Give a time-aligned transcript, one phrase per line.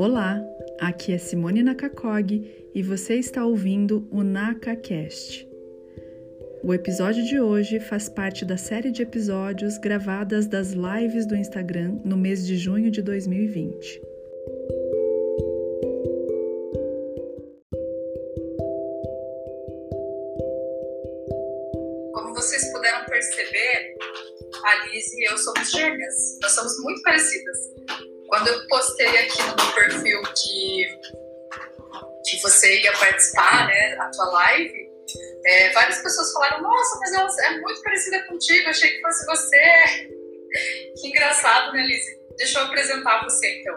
[0.00, 0.40] Olá,
[0.78, 5.44] aqui é Simone Nakakog e você está ouvindo o NakaCast.
[6.62, 11.98] O episódio de hoje faz parte da série de episódios gravadas das lives do Instagram
[12.04, 14.00] no mês de junho de 2020.
[22.14, 23.96] Como vocês puderam perceber,
[24.64, 26.38] a Liz e eu somos gêmeas.
[26.40, 27.77] Nós somos muito parecidas.
[28.38, 31.00] Quando eu postei aqui no meu perfil que,
[32.24, 34.88] que você ia participar, né, a tua live,
[35.44, 39.58] é, várias pessoas falaram, nossa, mas ela é muito parecida contigo, achei que fosse você.
[41.00, 42.04] que engraçado, né, Liz?
[42.36, 43.76] Deixa eu apresentar você, então.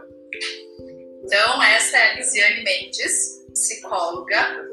[1.23, 4.63] Então, essa é a Lisiane Mendes, psicóloga,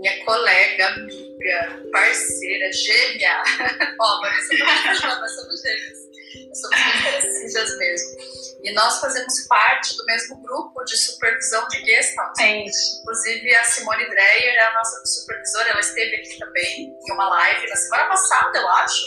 [0.00, 3.42] minha colega, amiga, parceira, gêmea.
[3.98, 5.98] Ó, oh, Vanessa, nós somos gêmeas.
[6.46, 8.49] Nós somos parecidas mesmo.
[8.62, 12.38] E nós fazemos parte do mesmo grupo de supervisão de Gestalt.
[12.40, 13.00] É isso.
[13.00, 17.68] Inclusive, a Simone Dreyer é a nossa supervisora, ela esteve aqui também em uma live
[17.68, 19.06] na semana passada, eu acho.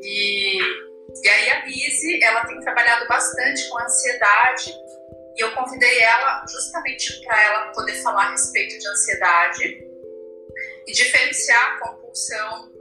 [0.00, 0.58] E,
[1.22, 4.74] e aí a Lise, ela tem trabalhado bastante com ansiedade
[5.36, 9.88] e eu convidei ela justamente para ela poder falar a respeito de ansiedade
[10.84, 12.72] e diferenciar a compulsão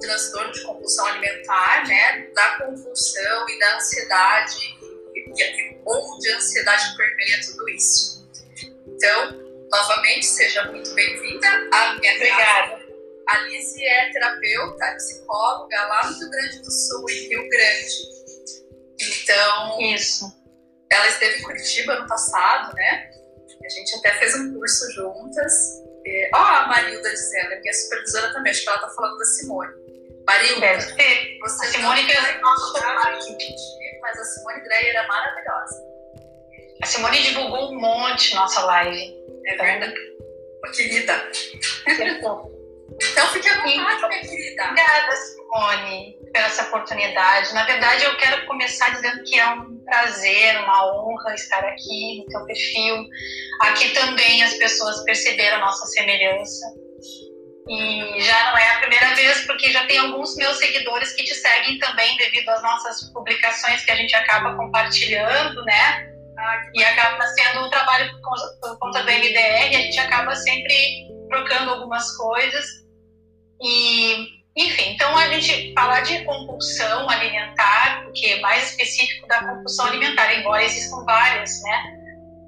[0.00, 4.79] transtorno de compulsão alimentar, né, da compulsão e da ansiedade
[5.84, 8.28] ou de ansiedade permeia tudo isso.
[8.86, 9.32] Então,
[9.70, 12.70] novamente, seja muito bem-vinda à minha Obrigada.
[12.70, 12.90] casa.
[13.28, 18.20] A Lizzie é terapeuta, é psicóloga lá no Rio Grande do Sul, em Rio Grande.
[19.00, 20.40] Então, isso.
[20.90, 23.10] Ela esteve em Curitiba no passado, né?
[23.64, 25.52] A gente até fez um curso juntas.
[26.34, 29.24] Ó, oh, a Marilda dizendo, a minha supervisora também, acho que ela tá falando da
[29.24, 29.72] Simone.
[30.26, 32.80] Marilda, você a Simone que é nossa
[34.00, 35.90] mas a Simone Dreyer era maravilhosa.
[36.82, 39.14] A Simone divulgou um monte nossa live.
[39.46, 39.94] É verdade.
[40.62, 41.30] Uma querida.
[41.86, 44.64] então fique à vontade, minha querida.
[44.64, 47.54] Obrigada, Simone, por essa oportunidade.
[47.54, 52.26] Na verdade, eu quero começar dizendo que é um prazer, uma honra estar aqui no
[52.26, 53.06] teu perfil.
[53.60, 56.89] Aqui também as pessoas perceberam a nossa semelhança
[57.68, 61.34] e já não é a primeira vez, porque já tem alguns meus seguidores que te
[61.34, 66.10] seguem também devido às nossas publicações que a gente acaba compartilhando, né?
[66.74, 68.10] E acaba sendo um trabalho
[68.60, 72.64] por conta do MDR, a gente acaba sempre trocando algumas coisas.
[73.60, 79.86] E, enfim, então a gente falar de compulsão alimentar, porque é mais específico da compulsão
[79.86, 81.96] alimentar, embora existam várias, né?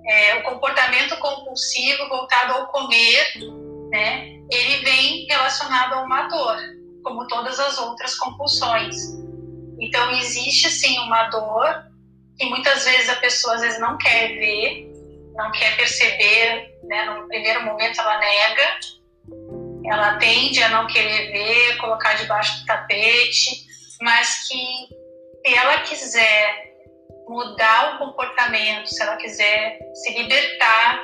[0.06, 3.34] É, o comportamento compulsivo voltado ao comer,
[3.90, 4.31] né?
[4.54, 6.56] Ele vem relacionado a uma dor,
[7.02, 8.96] como todas as outras compulsões.
[9.80, 11.84] Então, existe sim uma dor
[12.38, 14.90] que muitas vezes a pessoa às vezes não quer ver,
[15.34, 17.04] não quer perceber, né?
[17.04, 18.78] no primeiro momento ela nega,
[19.86, 23.66] ela tende a não querer ver, colocar debaixo do tapete,
[24.00, 24.56] mas que
[25.46, 26.72] se ela quiser
[27.28, 31.02] mudar o comportamento, se ela quiser se libertar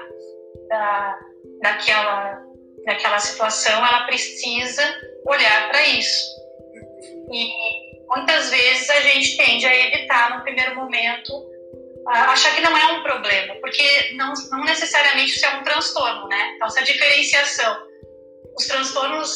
[0.69, 1.19] da,
[1.63, 2.48] daquela
[2.89, 4.83] daquela situação, ela precisa
[5.27, 6.39] olhar para isso.
[7.31, 7.51] E
[8.09, 11.47] muitas vezes a gente tende a evitar no primeiro momento
[12.09, 16.53] achar que não é um problema, porque não, não necessariamente isso é um transtorno, né?
[16.57, 17.77] Então, essa diferenciação,
[18.57, 19.35] os transtornos,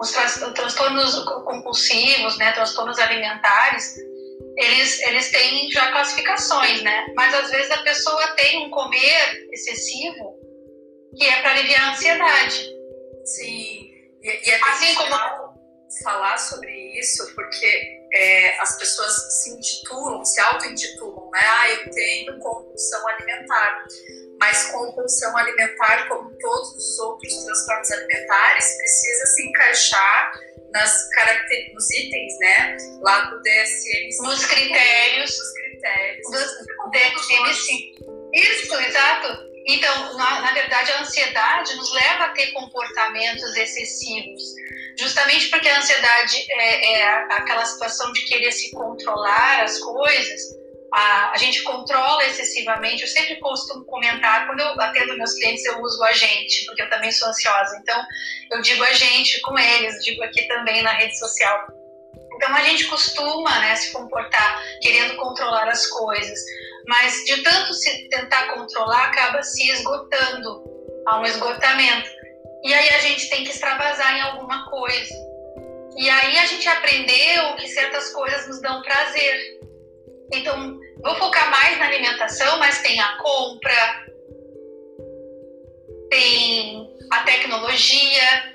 [0.00, 0.12] os
[0.54, 3.96] transtornos compulsivos, né, transtornos alimentares,
[4.56, 7.06] eles, eles têm já classificações, né?
[7.16, 10.33] Mas às vezes a pessoa tem um comer excessivo
[11.16, 12.74] que é para aliviar a ansiedade.
[13.24, 13.90] Sim,
[14.22, 15.54] e, e é assim como
[16.02, 21.40] falar sobre isso, porque é, as pessoas se intitulam, se auto-intitulam, né?
[21.40, 23.84] Ah, eu tenho compulsão alimentar.
[24.40, 30.32] Mas compulsão alimentar, como todos os outros transtornos alimentares, precisa se encaixar
[30.72, 31.72] nas caracter...
[31.72, 32.76] nos itens, né?
[33.00, 34.08] Lá do DSM.
[34.22, 35.38] Nos critérios.
[35.38, 36.30] Nos critérios.
[36.30, 37.94] Dos DSM,
[38.32, 44.42] Isso, exato então, na, na, verdade, a ansiedade nos leva a ter comportamentos excessivos,
[44.98, 50.40] justamente porque a ansiedade é, é aquela situação de querer se controlar as coisas.
[50.92, 53.02] A, a, gente controla excessivamente.
[53.02, 56.90] Eu sempre costumo comentar, quando eu atendo meus clientes, eu uso a gente, porque eu
[56.90, 57.76] também sou ansiosa.
[57.80, 58.00] Então,
[58.52, 61.66] eu digo a gente com eles, digo aqui também na rede social.
[62.34, 66.38] Então, a gente costuma né, se comportar querendo controlar as coisas
[66.86, 70.64] mas de tanto se tentar controlar, acaba se esgotando,
[71.06, 72.10] há um esgotamento.
[72.64, 75.14] E aí a gente tem que extravasar em alguma coisa.
[75.96, 79.60] E aí a gente aprendeu que certas coisas nos dão prazer.
[80.32, 84.06] Então, vou focar mais na alimentação, mas tem a compra,
[86.10, 88.54] tem a tecnologia,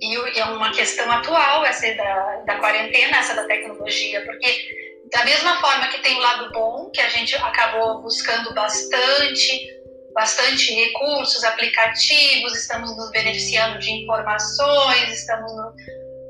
[0.00, 4.79] e é uma questão atual essa da, da quarentena, essa da tecnologia, porque
[5.12, 9.68] da mesma forma que tem o lado bom, que a gente acabou buscando bastante,
[10.14, 15.74] bastante recursos, aplicativos, estamos nos beneficiando de informações, estamos, no,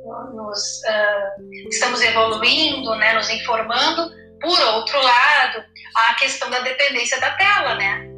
[0.04, 4.10] no, nos, uh, estamos evoluindo, né, nos informando.
[4.40, 5.62] Por outro lado,
[5.94, 8.08] a questão da dependência da tela, né?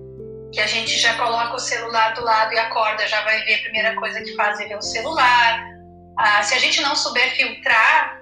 [0.53, 3.63] Que a gente já coloca o celular do lado e acorda, já vai ver a
[3.63, 5.65] primeira coisa que faz é ver o celular.
[6.17, 8.22] Ah, se a gente não souber filtrar,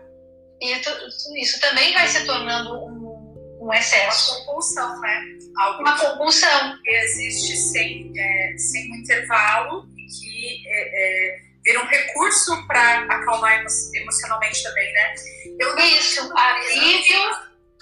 [0.60, 4.32] isso, isso também vai se tornando um, um excesso.
[4.32, 5.24] Uma compulsão, né?
[5.56, 6.78] Algo uma compulsão.
[6.82, 13.00] Que existe sem, é, sem um intervalo e que é, é, vira um recurso para
[13.04, 13.64] acalmar
[13.94, 15.14] emocionalmente também, né?
[15.58, 17.20] Eu isso, alívio,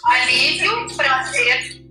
[0.05, 1.83] alívio, prazer.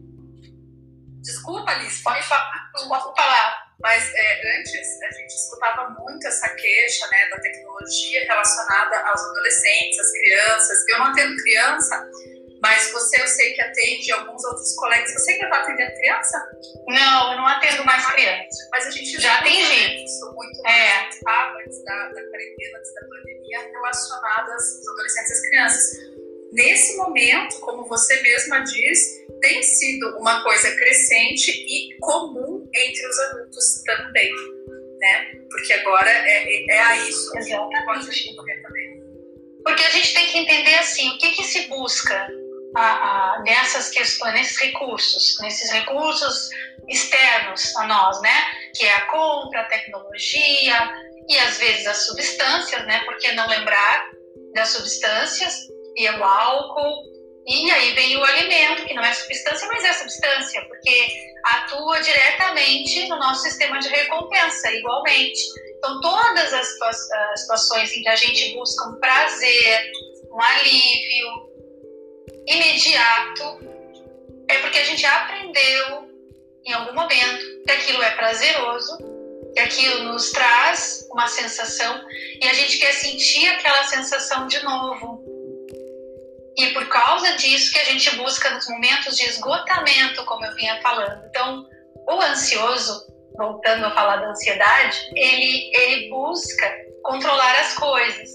[1.21, 2.01] Desculpa, Alice.
[2.01, 2.71] Pode falar.
[2.73, 3.66] Pode falar.
[3.79, 9.99] Mas é, antes a gente escutava muito essa queixa né, da tecnologia relacionada aos adolescentes,
[9.99, 10.87] às crianças.
[10.89, 12.09] Eu não atendo criança,
[12.61, 15.13] mas você eu sei que atende alguns outros colegas.
[15.13, 16.49] Você ainda está atendendo criança?
[16.87, 18.67] Não, eu não atendo mais criança.
[18.71, 20.03] Mas a gente já atendi.
[20.03, 21.05] Isso muito é.
[21.05, 26.17] antes da, da quarentena, antes da pandemia, relacionadas aos adolescentes e às crianças.
[26.51, 33.19] Nesse momento, como você mesma diz, tem sido uma coisa crescente e comum entre os
[33.19, 34.31] adultos também,
[34.99, 35.31] né?
[35.49, 39.03] Porque agora é, é, é a isso que pode recorrer também.
[39.63, 42.27] Porque a gente tem que entender assim, o que, que se busca
[42.75, 46.49] a, a, nessas questões, nesses recursos, nesses recursos
[46.87, 48.45] externos a nós, né?
[48.75, 50.77] Que é a compra, a tecnologia
[51.27, 53.03] e às vezes as substâncias, né?
[53.05, 54.09] Por que não lembrar
[54.53, 57.16] das substâncias e o álcool
[57.47, 61.07] e aí vem o alimento, que não é substância, mas é substância, porque
[61.45, 65.39] atua diretamente no nosso sistema de recompensa, igualmente.
[65.77, 66.67] Então, todas as
[67.39, 69.91] situações em que a gente busca um prazer,
[70.29, 71.49] um alívio
[72.47, 73.59] imediato,
[74.49, 76.09] é porque a gente aprendeu
[76.65, 78.97] em algum momento que aquilo é prazeroso,
[79.53, 82.03] que aquilo nos traz uma sensação
[82.41, 85.23] e a gente quer sentir aquela sensação de novo.
[86.57, 90.81] E por causa disso que a gente busca nos momentos de esgotamento, como eu vinha
[90.81, 91.23] falando.
[91.27, 91.67] Então,
[92.09, 93.05] o ansioso,
[93.37, 98.29] voltando a falar da ansiedade, ele, ele busca controlar as coisas.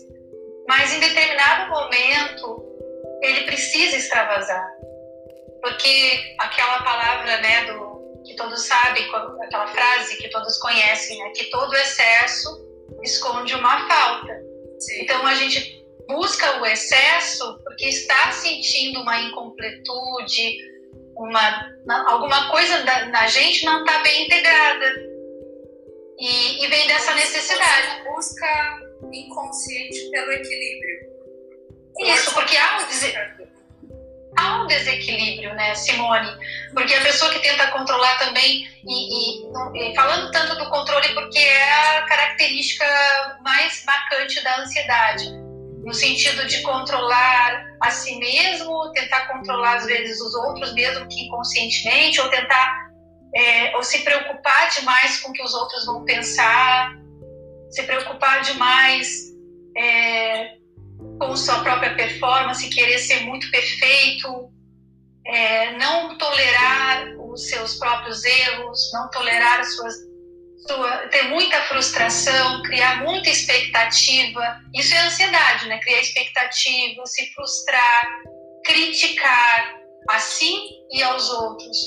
[0.69, 2.64] Mas em determinado momento,
[3.22, 4.70] ele precisa extravasar.
[5.60, 9.04] Porque aquela palavra, né, do, que todos sabem,
[9.42, 12.48] aquela frase que todos conhecem, né, que todo excesso
[13.02, 14.40] esconde uma falta.
[14.78, 15.02] Sim.
[15.02, 15.81] Então a gente
[16.12, 20.59] busca o excesso porque está sentindo uma incompletude,
[21.17, 21.73] uma,
[22.09, 25.12] alguma coisa da, na gente não está bem integrada.
[26.19, 28.05] E, e, vem dessa necessidade.
[28.05, 28.81] Busca
[29.12, 31.12] inconsciente pelo equilíbrio.
[32.00, 33.47] Isso, porque há um,
[34.38, 36.31] há um desequilíbrio, né, Simone?
[36.73, 41.38] Porque a pessoa que tenta controlar também, e, e, e falando tanto do controle, porque
[41.38, 42.87] é a característica
[43.43, 45.41] mais marcante da ansiedade
[45.82, 51.26] no sentido de controlar a si mesmo, tentar controlar às vezes os outros, mesmo que
[51.26, 52.92] inconscientemente, ou tentar
[53.35, 56.95] é, ou se preocupar demais com o que os outros vão pensar,
[57.71, 59.33] se preocupar demais
[59.76, 60.56] é,
[61.18, 64.50] com sua própria performance, querer ser muito perfeito,
[65.26, 69.95] é, não tolerar os seus próprios erros, não tolerar as suas
[70.66, 74.61] sua, ter muita frustração, criar muita expectativa.
[74.75, 75.78] Isso é ansiedade, né?
[75.81, 78.21] Criar expectativa, se frustrar,
[78.64, 79.75] criticar
[80.09, 80.54] a si
[80.92, 81.78] e aos outros.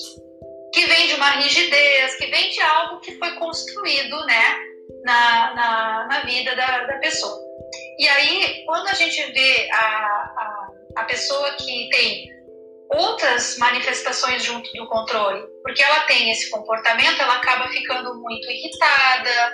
[0.73, 4.55] Que vem de uma rigidez, que vem de algo que foi construído, né?
[5.03, 7.39] Na, na, na vida da, da pessoa.
[7.99, 10.67] E aí, quando a gente vê a, a,
[10.97, 12.34] a pessoa que tem
[12.89, 19.53] outras manifestações junto do controle, porque ela tem esse comportamento, ela acaba ficando muito irritada,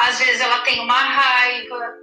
[0.00, 1.94] às vezes ela tem uma raiva,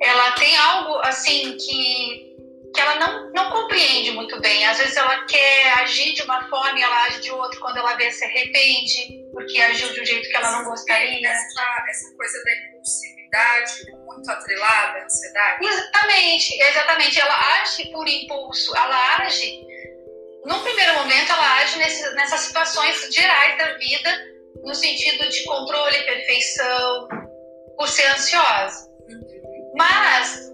[0.00, 2.36] ela tem algo assim que,
[2.74, 4.64] que ela não, não compreende muito bem.
[4.64, 7.96] Às vezes ela quer agir de uma forma e ela age de outra quando ela
[7.96, 11.28] vê se arrepende, porque agiu de um jeito que ela não gostaria.
[11.28, 13.17] Essa, essa coisa da impulsividade
[13.92, 15.64] muito atrelada à ansiedade?
[15.64, 17.20] Exatamente, exatamente.
[17.20, 19.66] Ela age por impulso, ela age.
[20.44, 24.10] No primeiro momento, ela age nesse, nessas situações gerais da vida,
[24.62, 27.08] no sentido de controle, perfeição,
[27.76, 28.88] por ser ansiosa.
[29.76, 30.50] Mas,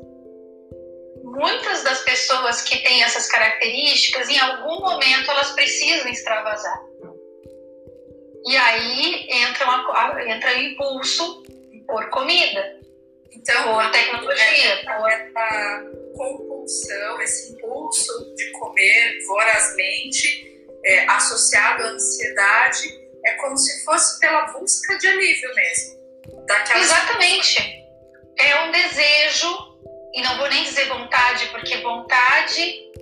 [1.22, 6.80] muitas das pessoas que têm essas características, em algum momento elas precisam extravasar.
[8.46, 11.42] E aí entra, uma, entra o impulso
[11.86, 12.80] por comida,
[13.30, 15.10] então, por tecnologia, por...
[15.10, 15.84] essa
[16.16, 24.46] compulsão, esse impulso de comer vorazmente, é, associado à ansiedade, é como se fosse pela
[24.52, 25.94] busca de alívio mesmo.
[26.76, 27.84] Exatamente.
[28.38, 29.48] É um desejo,
[30.14, 32.92] e não vou nem dizer vontade, porque vontade,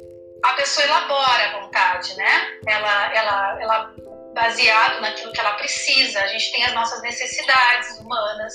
[0.45, 2.59] a pessoa elabora a vontade, né?
[2.67, 3.95] Ela, ela, ela
[4.35, 6.21] baseado naquilo que ela precisa.
[6.21, 8.55] A gente tem as nossas necessidades humanas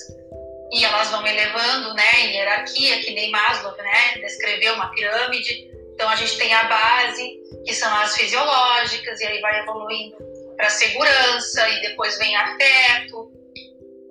[0.72, 5.70] e elas vão elevando, né, em hierarquia, que nem Maslow, né, descreveu uma pirâmide.
[5.94, 10.18] Então a gente tem a base, que são as fisiológicas, e aí vai evoluindo
[10.56, 13.32] para segurança e depois vem afeto.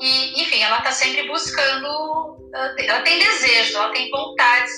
[0.01, 4.73] E, enfim, ela está sempre buscando, ela tem desejos, ela tem vontades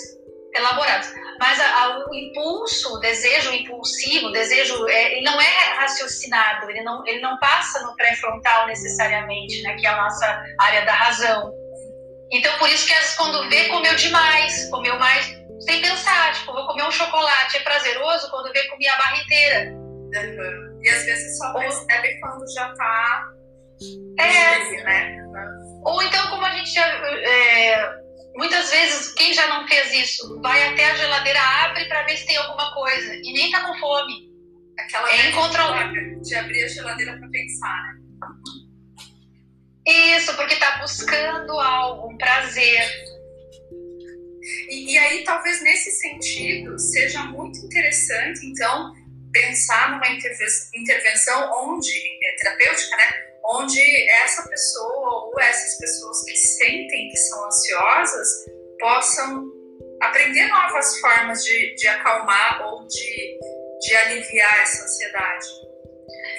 [0.54, 1.12] elaboradas.
[1.38, 6.68] Mas a, a, o impulso, o desejo impulsivo, o desejo, é, ele não é raciocinado,
[6.68, 10.92] ele não, ele não passa no pré-frontal necessariamente, né, que é a nossa área da
[10.92, 11.52] razão.
[12.32, 15.26] Então, por isso que às vezes quando vê, comeu demais, comeu mais,
[15.60, 19.70] sem pensar, tipo, vou comer um chocolate, é prazeroso, quando vê, comi a barra inteira.
[19.72, 20.80] Uhum.
[20.82, 23.28] E às vezes só percebe quando já tá...
[24.18, 24.82] É.
[24.82, 25.16] Né?
[25.84, 26.86] Ou então, como a gente já...
[26.86, 28.07] É,
[28.38, 32.24] Muitas vezes, quem já não fez isso, vai até a geladeira, abre para ver se
[32.24, 34.28] tem alguma coisa e nem tá com fome.
[34.78, 37.98] Aquela é incontrolável de abrir a geladeira para pensar, né?
[40.16, 42.88] Isso, porque tá buscando algo, um prazer.
[44.70, 48.94] E, e aí, talvez nesse sentido, seja muito interessante, então,
[49.32, 51.90] pensar numa intervenção onde,
[52.22, 53.27] é terapêutica, né?
[53.44, 53.80] Onde
[54.10, 58.28] essa pessoa ou essas pessoas que sentem que são ansiosas
[58.78, 59.44] possam
[60.02, 63.38] aprender novas formas de, de acalmar ou de,
[63.80, 65.46] de aliviar essa ansiedade.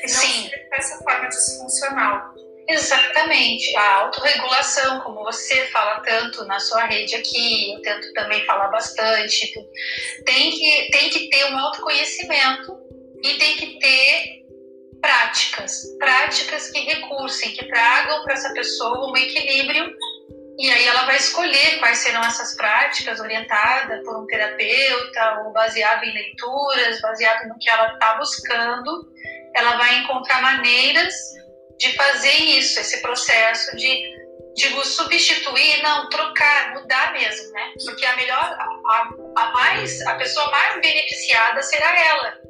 [0.03, 0.51] E não Sim.
[0.71, 2.39] essa forma disfuncional.
[2.69, 3.75] Exatamente.
[3.75, 9.51] A autorregulação, como você fala tanto na sua rede aqui, eu tento também falar bastante,
[10.23, 12.77] tem que, tem que ter um autoconhecimento
[13.23, 14.38] e tem que ter
[15.01, 19.93] práticas, práticas que recursem, que tragam para essa pessoa um equilíbrio
[20.59, 26.03] e aí ela vai escolher quais serão essas práticas, orientada por um terapeuta ou baseado
[26.03, 29.09] em leituras, baseado no que ela está buscando.
[29.55, 31.15] Ela vai encontrar maneiras
[31.77, 34.19] de fazer isso, esse processo de
[34.55, 37.71] digo substituir, não trocar, mudar mesmo, né?
[37.85, 42.48] Porque a melhor, a, a mais, a pessoa mais beneficiada será ela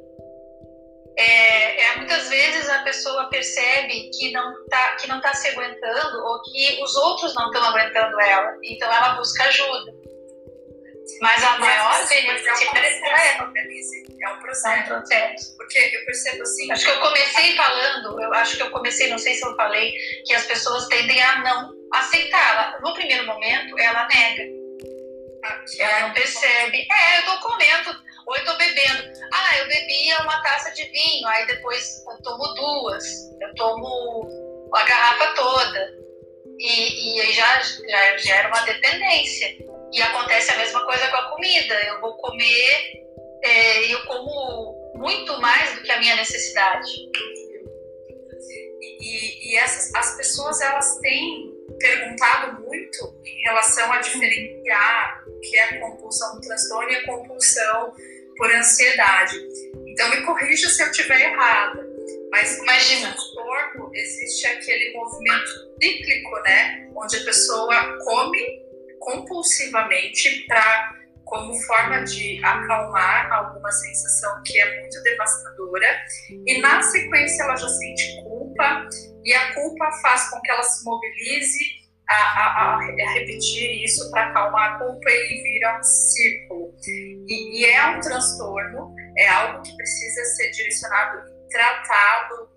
[1.90, 6.24] é, é, muitas vezes a pessoa percebe que não está que não tá se aguentando
[6.24, 9.92] ou que os outros não estão aguentando ela, então ela busca ajuda.
[11.20, 13.52] Mas a maior beneficiária é ela.
[14.22, 14.92] É um processo.
[14.92, 15.56] É um processo.
[15.56, 16.70] Porque eu percebo assim.
[16.70, 19.92] Acho que eu comecei falando, eu acho que eu comecei, não sei se eu falei,
[20.24, 22.78] que as pessoas tendem a não aceitar.
[22.80, 24.44] No primeiro momento, ela nega.
[25.44, 26.86] Ah, ela não percebe.
[26.90, 29.20] É, eu tô comendo ou eu tô bebendo.
[29.32, 33.04] Ah, eu bebia uma taça de vinho, aí depois eu tomo duas,
[33.40, 34.28] eu tomo
[34.74, 36.00] a garrafa toda.
[36.58, 39.56] E, e aí já, já gera uma dependência.
[39.92, 41.74] E acontece a mesma coisa com a comida.
[41.86, 43.06] Eu vou comer,
[43.42, 46.90] é, eu como muito mais do que a minha necessidade.
[49.00, 51.49] E, e essas, as pessoas elas têm
[51.80, 57.06] perguntado muito em relação a diferenciar o que é a compulsão do transtorno e a
[57.06, 57.94] compulsão
[58.36, 59.36] por ansiedade.
[59.86, 61.84] Então me corrija se eu estiver errada,
[62.30, 65.50] mas imagina, no corpo existe aquele movimento
[65.82, 68.62] cíclico, né, onde a pessoa come
[69.00, 75.86] compulsivamente para como forma de acalmar alguma sensação que é muito devastadora
[76.46, 78.20] e na sequência ela já sente
[78.60, 78.88] culpa
[79.24, 84.28] e a culpa faz com que ela se mobilize a, a, a repetir isso para
[84.28, 86.74] acalmar a culpa e vira um círculo.
[86.86, 92.48] E, e, é um transtorno, é algo que precisa ser direcionado tratado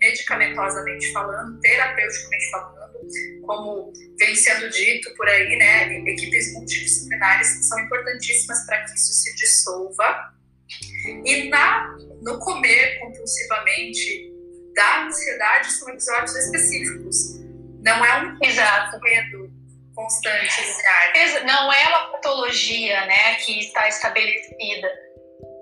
[0.00, 2.98] medicamentosamente falando, terapeuticamente falando,
[3.46, 5.98] como vem sendo dito por aí, né?
[6.10, 10.32] Equipes multidisciplinares são importantíssimas para que isso se dissolva.
[11.24, 14.29] E na, no comer compulsivamente
[14.74, 17.40] da ansiedade são episódios específicos
[17.82, 19.00] não é um Exato.
[19.00, 19.50] medo
[19.94, 20.54] constante,
[21.14, 21.46] diário.
[21.46, 24.90] Não é uma patologia né, que está estabelecida.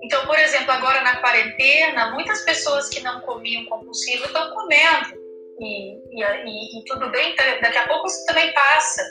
[0.03, 5.19] Então, por exemplo, agora na quarentena, muitas pessoas que não comiam compulsivo estão comendo.
[5.59, 9.03] E, e, e, e tudo bem, daqui a pouco isso também passa.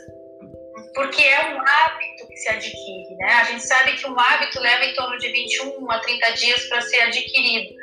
[0.95, 3.33] porque é um hábito que se adquire, né?
[3.35, 6.81] A gente sabe que um hábito leva em torno de 21 a 30 dias para
[6.81, 7.75] ser adquirido.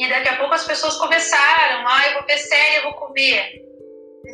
[0.00, 3.52] E daqui a pouco as pessoas começaram, ah, eu vou ver série, eu vou comer.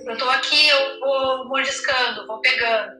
[0.06, 2.92] Eu estou aqui, eu vou mordiscando, vou pegando.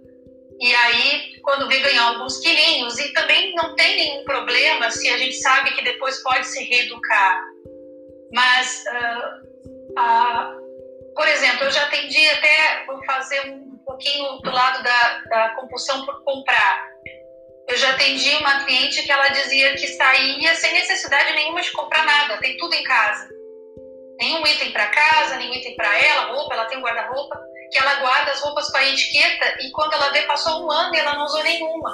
[0.59, 5.17] E aí, quando vem ganhar alguns quilinhos, e também não tem nenhum problema se a
[5.17, 7.41] gente sabe que depois pode se reeducar.
[8.33, 14.83] Mas, uh, uh, por exemplo, eu já atendi até, vou fazer um pouquinho do lado
[14.83, 16.89] da, da compulsão por comprar.
[17.69, 22.05] Eu já atendi uma cliente que ela dizia que saía sem necessidade nenhuma de comprar
[22.05, 23.29] nada, tem tudo em casa.
[24.21, 27.39] Nenhum item para casa, nenhum item para ela, roupa, ela tem um guarda-roupa,
[27.73, 30.95] que ela guarda as roupas com a etiqueta e quando ela vê, passou um ano
[30.95, 31.93] e ela não usou nenhuma.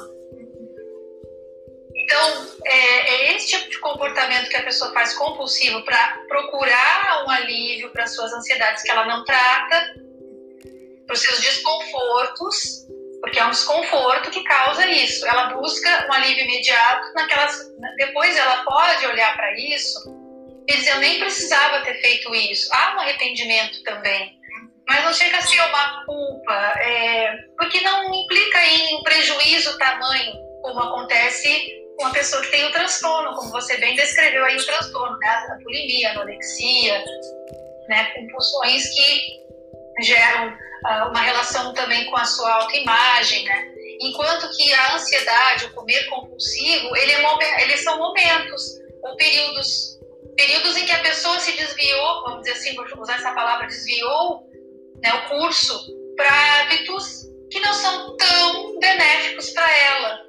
[1.95, 7.31] Então, é, é esse tipo de comportamento que a pessoa faz compulsivo para procurar um
[7.31, 9.95] alívio para suas ansiedades que ela não trata,
[11.07, 12.87] para os seus desconfortos,
[13.23, 15.27] porque é um desconforto que causa isso.
[15.27, 17.57] Ela busca um alívio imediato, naquelas,
[17.97, 20.01] depois ela pode olhar para isso
[20.69, 22.69] e dizer: eu nem precisava ter feito isso.
[22.75, 24.37] Há um arrependimento também,
[24.89, 30.81] mas não chega a ser uma culpa, é, porque não implica em prejuízo tamanho, como
[30.81, 35.17] acontece com a pessoa que tem o transtorno, como você bem descreveu aí o transtorno,
[35.19, 35.29] né?
[35.29, 37.05] a bulimia, a anorexia,
[37.89, 38.05] né?
[38.17, 39.42] compulsões que
[40.03, 43.73] geram uh, uma relação também com a sua autoimagem, né?
[44.01, 48.63] Enquanto que a ansiedade, o comer compulsivo, ele é, eles são momentos
[49.03, 49.99] ou períodos,
[50.37, 54.43] períodos em que a pessoa se desviou, vamos dizer assim, vou usar essa palavra, desviou
[55.03, 55.79] né, o curso
[56.17, 60.21] para hábitos que não são tão benéficos para ela.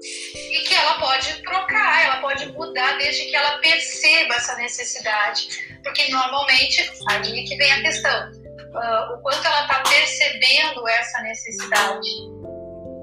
[0.00, 5.48] E que ela pode trocar, ela pode mudar desde que ela perceba essa necessidade.
[5.82, 8.37] Porque normalmente, aí é que vem a questão
[8.74, 12.08] uh, o quanto ela está percebendo essa necessidade,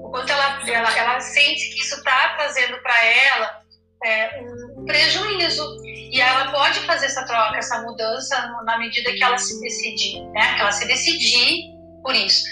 [0.02, 3.66] o quanto ela, ela, ela sente que isso está trazendo para ela
[4.04, 4.40] é,
[4.76, 5.84] um prejuízo.
[5.84, 10.54] E ela pode fazer essa troca, essa mudança, na medida que ela se decidir, né?
[10.54, 12.44] Que ela se decidir por isso.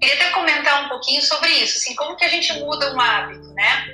[0.00, 3.48] Queria até comentar um pouquinho sobre isso, assim, como que a gente muda um hábito,
[3.54, 3.86] né?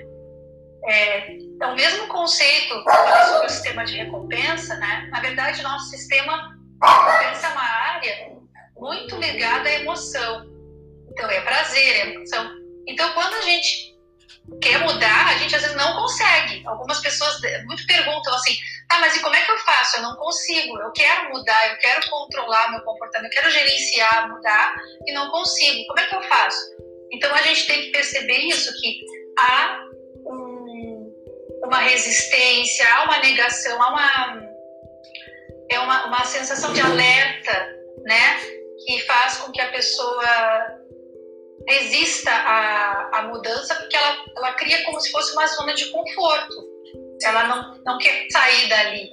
[0.84, 2.74] É, então, o mesmo conceito
[3.28, 5.08] sobre o sistema de recompensa, né?
[5.12, 6.36] Na verdade, nosso sistema
[6.80, 8.41] de recompensa é uma área
[8.76, 10.50] muito ligada à emoção.
[11.10, 12.50] Então, é prazer, é emoção.
[12.86, 13.92] Então, quando a gente
[14.60, 16.66] quer mudar, a gente às vezes não consegue.
[16.66, 18.56] Algumas pessoas muito perguntam assim:
[18.90, 19.96] ah, mas e como é que eu faço?
[19.96, 20.78] Eu não consigo.
[20.78, 24.74] Eu quero mudar, eu quero controlar meu comportamento, eu quero gerenciar, mudar
[25.06, 25.86] e não consigo.
[25.86, 26.60] Como é que eu faço?
[27.12, 29.00] Então, a gente tem que perceber isso: que
[29.38, 29.80] há
[30.26, 31.12] um,
[31.64, 34.42] uma resistência, há uma negação, há uma,
[35.70, 38.61] é uma, uma sensação de alerta, né?
[38.86, 40.82] Que faz com que a pessoa
[41.68, 46.72] resista à, à mudança, porque ela, ela cria como se fosse uma zona de conforto.
[47.22, 49.10] Ela não, não quer sair dali.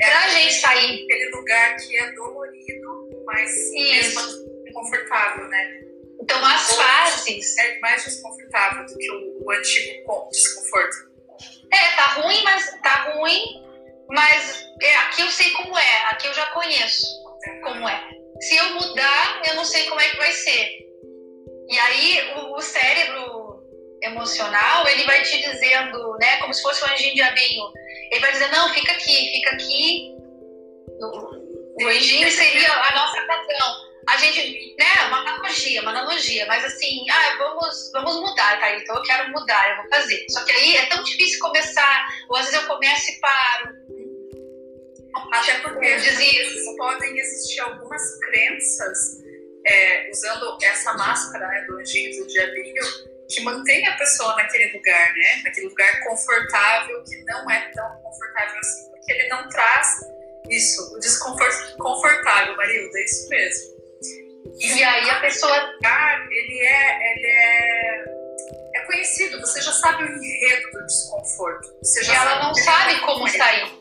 [0.00, 1.04] É pra a gente sair.
[1.04, 4.14] Aquele lugar que é dolorido, mas Isso.
[4.14, 5.80] mesmo confortável, né?
[6.22, 7.58] Então, as Ou fases.
[7.58, 11.08] É mais desconfortável do que o, o antigo desconforto.
[11.72, 13.42] É, tá ruim, mas tá ruim,
[14.08, 17.06] mas é, aqui eu sei como é, aqui eu já conheço
[17.62, 20.88] como é se eu mudar, eu não sei como é que vai ser.
[21.68, 23.62] E aí o, o cérebro
[24.02, 27.64] emocional, ele vai te dizendo, né, como se fosse um anjinho diabinho.
[28.10, 30.14] Ele vai dizer, não, fica aqui, fica aqui.
[31.00, 33.88] O, o anjinho seria a nossa patrão.
[34.08, 38.74] A gente, né, uma analogia, uma analogia, mas assim, ah, vamos, vamos mudar, tá?
[38.76, 40.24] Então eu quero mudar, eu vou fazer.
[40.30, 43.88] Só que aí é tão difícil começar, ou às vezes eu começo e paro
[45.32, 48.98] até porque vezes podem existir algumas crenças,
[49.66, 52.82] é, usando essa máscara né, do anjinho do diabinho,
[53.28, 55.42] que mantém a pessoa naquele lugar, né?
[55.44, 59.86] Naquele lugar confortável, que não é tão confortável assim, porque ele não traz
[60.48, 63.78] isso, o desconforto confortável, Marilda, é isso mesmo.
[64.60, 65.54] E, aí a pessoa.
[66.30, 68.04] Ele é, ele é,
[68.74, 71.74] é conhecido, você já sabe o enredo do desconforto.
[71.82, 73.78] Você já e ela não sabe como sair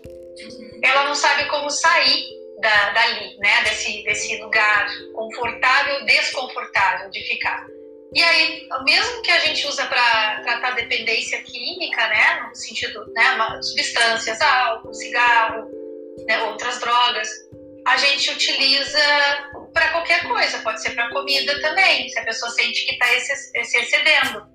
[0.83, 2.25] ela não sabe como sair
[2.59, 3.63] da, dali, né?
[3.63, 7.65] Desse, desse lugar confortável, desconfortável de ficar.
[8.13, 13.61] E aí, mesmo que a gente usa para tratar dependência química, né, no sentido, né,
[13.61, 15.69] substâncias, álcool, cigarro,
[16.25, 17.29] né, outras drogas,
[17.85, 18.99] a gente utiliza
[19.73, 23.77] para qualquer coisa, pode ser para comida também, se a pessoa sente que está se
[23.77, 24.47] excedendo.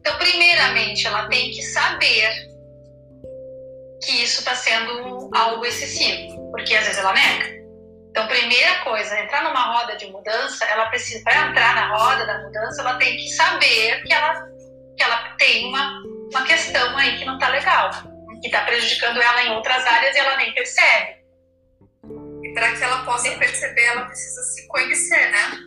[0.00, 2.55] Então, primeiramente, ela tem que saber
[4.02, 7.56] que isso está sendo algo excessivo, porque às vezes ela nega.
[8.10, 12.38] Então, primeira coisa, entrar numa roda de mudança, ela precisa, para entrar na roda da
[12.38, 14.46] mudança, ela tem que saber que ela,
[14.96, 17.90] que ela tem uma, uma questão aí que não está legal,
[18.40, 21.16] que está prejudicando ela em outras áreas e ela nem percebe.
[22.42, 25.58] E para que ela possa perceber, ela precisa se conhecer, né?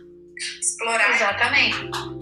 [0.60, 1.10] Explorar.
[1.10, 2.19] Exatamente.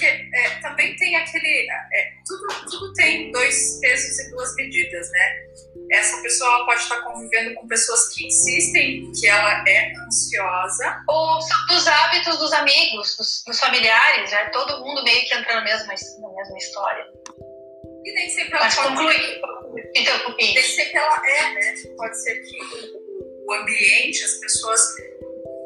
[0.00, 1.68] Porque é, também tem aquele.
[1.70, 5.46] É, tudo, tudo tem dois pesos e duas medidas, né?
[5.92, 11.02] Essa pessoa pode estar convivendo com pessoas que insistem que ela é ansiosa.
[11.06, 14.48] Ou dos hábitos dos amigos, dos, dos familiares, né?
[14.50, 17.04] Todo mundo meio que entra na mesma, na mesma história.
[18.04, 18.88] E nem sempre ela Mas pode.
[18.88, 19.40] concluir.
[19.94, 21.74] Então, Nem sempre ela é, né?
[21.96, 22.56] Pode ser que
[23.46, 24.80] o ambiente, as pessoas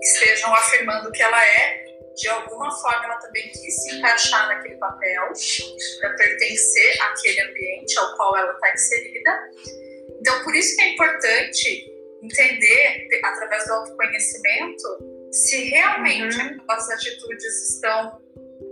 [0.02, 1.83] estejam afirmando que ela é
[2.16, 5.22] de alguma forma ela também quis se encaixar naquele papel
[6.00, 9.50] para pertencer àquele ambiente ao qual ela está inserida.
[10.20, 16.64] Então, por isso que é importante entender, através do autoconhecimento, se realmente Uhum.
[16.68, 18.22] as atitudes estão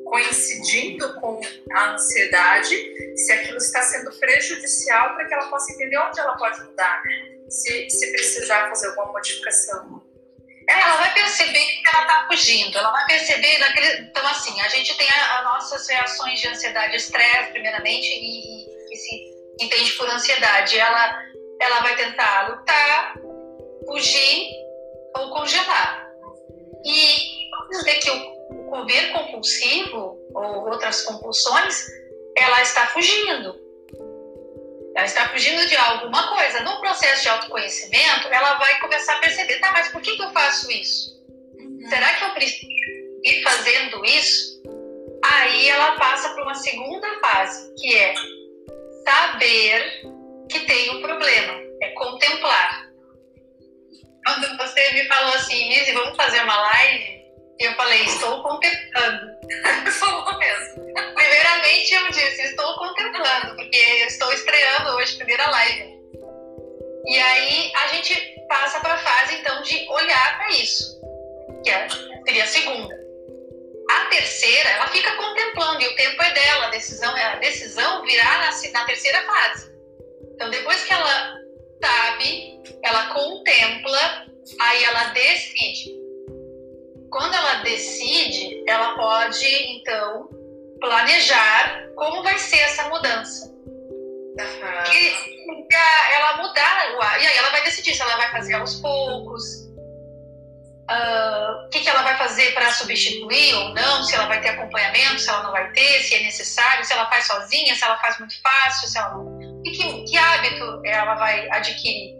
[0.05, 1.41] coincidindo com
[1.73, 6.63] a ansiedade, se aquilo está sendo prejudicial para que ela possa entender onde ela pode
[6.65, 7.39] mudar, né?
[7.49, 10.12] Se, se precisar fazer alguma modificação.
[10.81, 14.03] Ela vai perceber que ela está fugindo, ela vai perceber daquele.
[14.03, 19.33] Então, assim, a gente tem as nossas reações de ansiedade, estresse, primeiramente, e, e, se
[19.61, 20.79] entende por ansiedade.
[20.79, 21.23] Ela,
[21.61, 23.15] ela vai tentar lutar,
[23.87, 24.51] fugir
[25.17, 26.09] ou congelar.
[26.85, 31.87] E vamos dizer que o comer compulsivo ou outras compulsões,
[32.37, 33.62] ela está fugindo.
[34.95, 36.61] Ela está fugindo de alguma coisa.
[36.61, 40.31] No processo de autoconhecimento, ela vai começar a perceber, tá, mas por que, que eu
[40.31, 41.13] faço isso?
[41.89, 42.67] Será que eu preciso
[43.25, 44.63] ir fazendo isso?
[45.25, 48.15] Aí ela passa para uma segunda fase, que é
[49.05, 50.03] saber
[50.51, 52.91] que tem um problema, é contemplar.
[54.25, 57.23] Quando você me falou assim, Lizzie, vamos fazer uma live,
[57.59, 59.33] eu falei, estou contemplando.
[61.91, 66.01] Eu disse, estou contemplando, porque estou estreando hoje primeira live.
[67.07, 68.15] E aí a gente
[68.49, 71.01] passa para a fase então de olhar para isso,
[71.65, 71.89] que é,
[72.25, 72.95] seria a segunda.
[73.91, 78.39] A terceira, ela fica contemplando e o tempo é dela, a decisão, a decisão virá
[78.39, 79.73] na, na terceira fase.
[80.35, 81.35] Então depois que ela
[81.83, 84.27] sabe, ela contempla,
[84.61, 85.91] aí ela decide.
[87.11, 90.42] Quando ela decide, ela pode então
[90.83, 93.47] planejar como vai ser essa mudança.
[93.47, 94.83] Uhum.
[94.91, 95.15] Que
[96.13, 97.21] ela mudar.
[97.21, 99.43] E aí ela vai decidir se ela vai fazer aos poucos,
[100.91, 104.51] uh, o que, que ela vai fazer para substituir ou não, se ela vai ter
[104.51, 107.99] acompanhamento, se ela não vai ter, se é necessário, se ela faz sozinha, se ela
[107.99, 109.63] faz muito fácil, se ela não.
[109.65, 112.17] E que, que hábito ela vai adquirir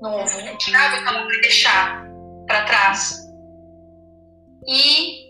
[0.00, 0.56] novo, né?
[0.60, 2.06] que hábito ela vai deixar
[2.46, 3.28] para trás.
[4.66, 5.27] E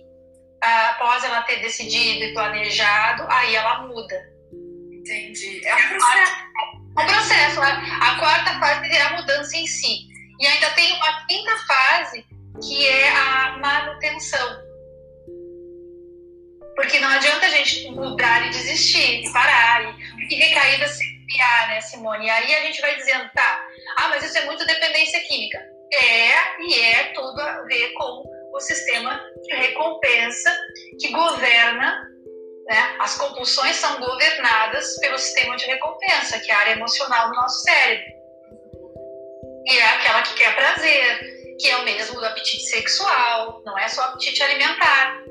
[0.61, 4.17] após ela ter decidido e planejado, aí ela muda.
[4.93, 5.67] Entendi.
[5.67, 6.49] É um processo.
[6.91, 10.09] O processo, a, a quarta fase é a mudança em si.
[10.41, 12.25] E ainda tem uma quinta fase
[12.63, 14.69] que é a manutenção.
[16.75, 21.69] Porque não adianta a gente mudar e desistir, e parar, e, e recaída se criar,
[21.69, 22.27] né, Simone?
[22.27, 23.67] E aí a gente vai dizendo, tá,
[23.99, 25.59] ah, mas isso é muito dependência química.
[25.93, 30.57] É, e é tudo a ver com o sistema de recompensa
[30.99, 32.09] que governa
[32.69, 32.97] né?
[32.99, 37.63] As compulsões são governadas pelo sistema de recompensa, que é a área emocional do nosso
[37.63, 38.13] cérebro.
[39.65, 43.89] E é aquela que quer prazer, que é o mesmo do apetite sexual, não é
[43.89, 45.25] só apetite alimentar.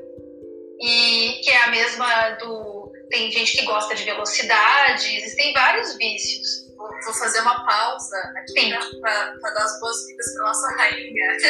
[0.80, 2.92] E que é a mesma do.
[3.08, 6.47] Tem gente que gosta de velocidade, existem vários vícios.
[6.88, 8.70] Vou, vou fazer uma pausa aqui
[9.00, 11.36] para dar as boas-vindas para nossa rainha.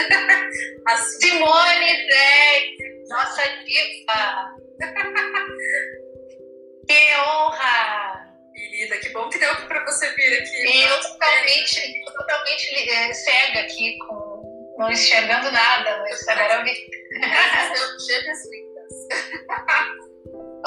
[0.87, 4.55] assim, Simone Drake, nossa diva!
[6.89, 8.29] que honra!
[8.79, 10.67] querida, que bom que deu para você vir aqui.
[10.67, 16.73] E eu totalmente, totalmente é, cega aqui, com, não enxergando nada, mas agora eu vi.
[18.07, 18.93] Gêmeas lindas.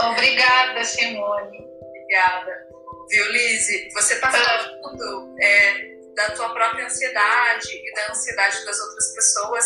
[0.04, 1.60] Obrigada, Simone.
[1.60, 2.68] Obrigada.
[3.12, 3.90] Viu, Lizzie?
[3.94, 9.66] Você está falando é, da tua própria ansiedade e da ansiedade das outras pessoas.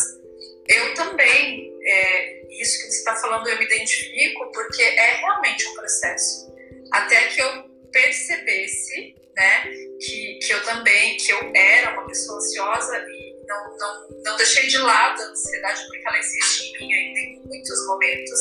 [0.68, 5.76] Eu também, é, isso que você está falando, eu me identifico, porque é realmente um
[5.76, 6.52] processo.
[6.92, 9.64] Até que eu percebesse, né,
[10.02, 14.66] que, que eu também, que eu era uma pessoa ansiosa e não, não, não deixei
[14.66, 18.40] de lado a ansiedade, porque ela existe em mim ainda em muitos momentos,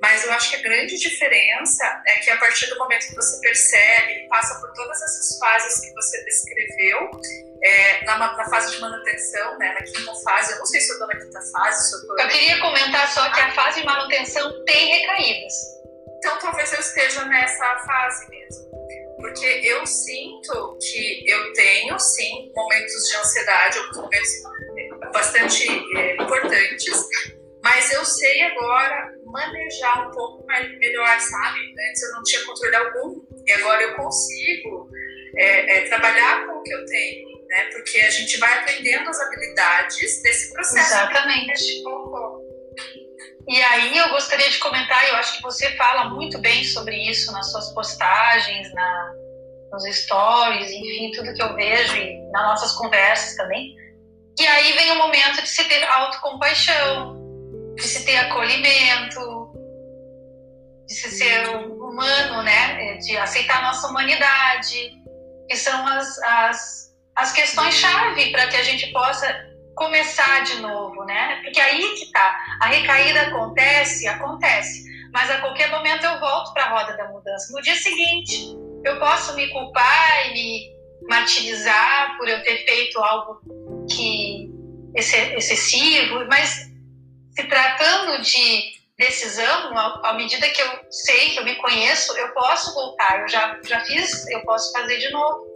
[0.00, 3.40] Mas eu acho que a grande diferença é que a partir do momento que você
[3.40, 7.10] percebe, passa por todas essas fases que você descreveu,
[7.62, 10.92] é, na, na, fase de manutenção, né, na quinta fase, eu não sei se eu
[10.94, 12.16] estou na quinta fase, se eu.
[12.16, 15.54] Eu queria comentar só que a fase de manutenção tem recaídas.
[16.18, 18.68] Então talvez eu esteja nessa fase mesmo.
[19.16, 24.30] Porque eu sinto que eu tenho, sim, momentos de ansiedade, momentos
[25.12, 26.94] bastante é, importantes,
[27.62, 31.58] mas eu sei agora manejar um pouco melhor, sabe?
[31.88, 34.88] Antes eu não tinha controle algum e agora eu consigo
[35.36, 37.64] é, é, trabalhar com o que eu tenho, né?
[37.72, 40.86] Porque a gente vai aprendendo as habilidades desse processo.
[40.86, 41.82] Exatamente.
[43.48, 47.32] E aí eu gostaria de comentar, eu acho que você fala muito bem sobre isso
[47.32, 49.12] nas suas postagens, na,
[49.72, 53.74] nos stories, enfim, tudo que eu vejo e nas nossas conversas também.
[54.38, 57.17] E aí vem o momento de se ter autocompaixão,
[57.78, 59.52] de se ter acolhimento,
[60.86, 62.96] de se ser humano, né?
[62.96, 64.92] De aceitar nossa humanidade,
[65.48, 69.32] que são as, as, as questões-chave para que a gente possa
[69.76, 71.40] começar de novo, né?
[71.44, 72.36] Porque aí que tá.
[72.60, 77.52] A recaída acontece, acontece, mas a qualquer momento eu volto para a roda da mudança.
[77.52, 83.40] No dia seguinte, eu posso me culpar e me martirizar por eu ter feito algo
[83.88, 84.50] que
[84.96, 86.67] excessivo, mas
[87.38, 92.74] se tratando de decisão, à medida que eu sei, que eu me conheço, eu posso
[92.74, 93.20] voltar.
[93.20, 95.46] Eu já, já fiz, eu posso fazer de novo.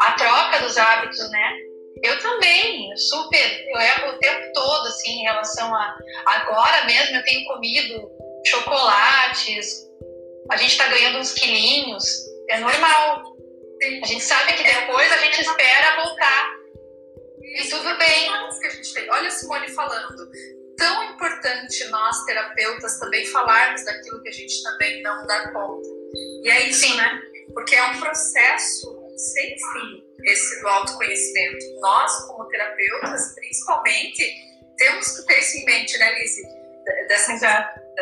[0.00, 1.56] A troca dos hábitos, né?
[2.02, 5.98] Eu também, super, eu erro o tempo todo, assim, em relação a.
[6.26, 8.10] Agora mesmo eu tenho comido
[8.46, 9.86] chocolates,
[10.50, 12.04] a gente está ganhando uns quilinhos,
[12.48, 13.36] é normal.
[14.02, 16.56] A gente sabe que depois a gente espera voltar.
[17.42, 18.30] E tudo bem.
[19.10, 20.30] Olha a Simone falando
[20.78, 25.88] tão importante nós, terapeutas, também falarmos daquilo que a gente também não dá conta.
[26.42, 26.96] E é isso, Sim.
[26.96, 27.20] né?
[27.52, 31.66] Porque é um processo sem fim, esse do autoconhecimento.
[31.80, 34.24] Nós, como terapeutas, principalmente,
[34.76, 36.44] temos que ter isso em mente, né, Lizzie?
[37.08, 37.34] Dessa,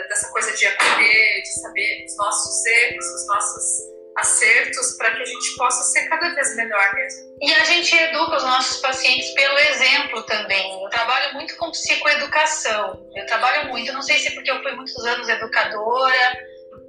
[0.09, 5.27] dessa coisa de acolher, de saber os nossos erros, os nossos acertos para que a
[5.27, 7.37] gente possa ser cada vez melhor mesmo.
[7.41, 10.83] E a gente educa os nossos pacientes pelo exemplo também.
[10.83, 13.07] Eu trabalho muito com psicoeducação.
[13.15, 16.39] Eu trabalho muito, não sei se é porque eu fui muitos anos educadora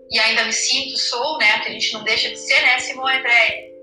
[0.09, 1.59] e ainda me sinto, sou, né?
[1.59, 3.77] Que a gente não deixa de ser, né, Simone Andréia?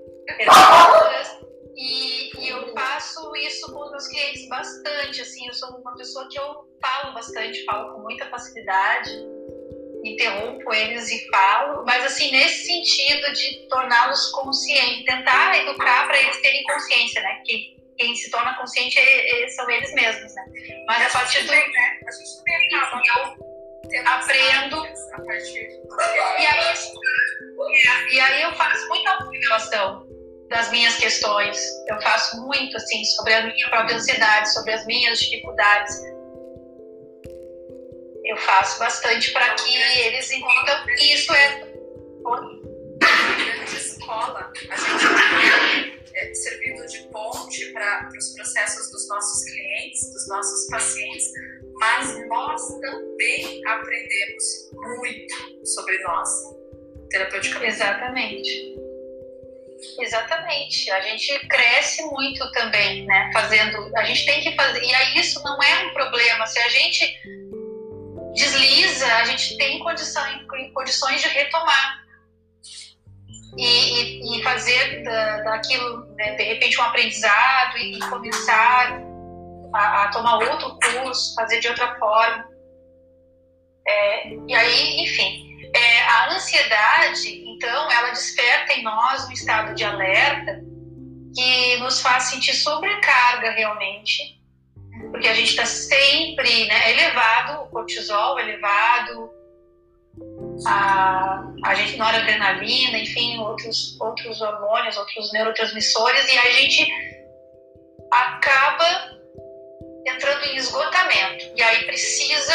[1.77, 6.25] E, e, eu faço isso com os meus clientes bastante, assim, eu sou uma pessoa
[6.29, 9.34] que eu falo bastante, falo com muita facilidade
[10.15, 16.41] interrompo eles e falo, mas assim, nesse sentido de torná-los conscientes, tentar educar para eles
[16.41, 17.41] terem consciência, né?
[17.45, 20.43] Que quem se torna consciente é, é, são eles mesmos, né?
[20.87, 21.51] Mas a, a partir do.
[21.51, 21.59] Né?
[22.07, 23.35] A gente também acaba.
[23.91, 24.77] Eu aprendo.
[24.79, 25.69] A partir
[26.39, 26.73] e, aí,
[28.11, 30.07] e aí eu faço muita observação
[30.49, 31.57] das minhas questões.
[31.87, 35.95] Eu faço muito, assim, sobre a minha própria ansiedade, sobre as minhas dificuldades
[38.25, 41.75] eu faço bastante para que eles entendam que isso é.
[42.97, 50.27] Grande escola, a gente é servindo de ponte para os processos dos nossos clientes, dos
[50.29, 51.31] nossos pacientes,
[51.73, 56.29] mas nós também aprendemos muito sobre nós,
[57.09, 57.73] terapeuticamente.
[57.73, 58.75] Exatamente.
[59.99, 60.89] Exatamente.
[60.91, 63.29] A gente cresce muito também, né?
[63.33, 63.91] Fazendo.
[63.97, 64.81] A gente tem que fazer.
[64.81, 66.47] E aí isso não é um problema.
[66.47, 67.05] Se a gente
[68.35, 72.05] desliza, a gente tem condições, condições de retomar
[73.57, 79.01] e, e, e fazer da, daquilo, né, de repente, um aprendizado e, e começar
[79.73, 82.45] a, a, tomar outro curso, fazer de outra forma.
[83.87, 89.83] É, e aí, enfim, é, a ansiedade, então, ela desperta em nós um estado de
[89.83, 90.61] alerta
[91.33, 94.35] que nos faz sentir sobrecarga realmente
[95.15, 99.31] porque a gente está sempre né, elevado, o cortisol elevado,
[100.67, 106.91] a, a gente noradrenalina, enfim, outros, outros hormônios, outros neurotransmissores, e a gente
[108.11, 109.19] acaba
[110.05, 111.53] entrando em esgotamento.
[111.55, 112.53] E aí precisa,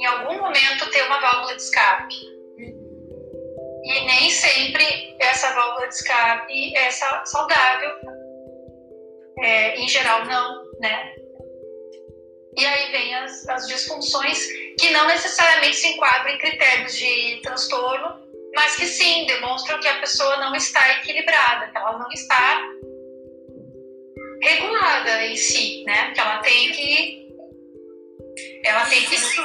[0.00, 2.16] em algum momento, ter uma válvula de escape.
[3.84, 7.92] E nem sempre essa válvula de escape é saudável.
[9.38, 11.19] É, em geral, não, né?
[12.56, 14.46] E aí vem as, as disfunções
[14.78, 18.20] que não necessariamente se enquadram em critérios de transtorno,
[18.54, 22.60] mas que sim demonstram que a pessoa não está equilibrada, que ela não está
[24.42, 26.10] regulada em si, né?
[26.12, 27.20] Que ela tem que
[28.64, 29.42] ela tem que isso,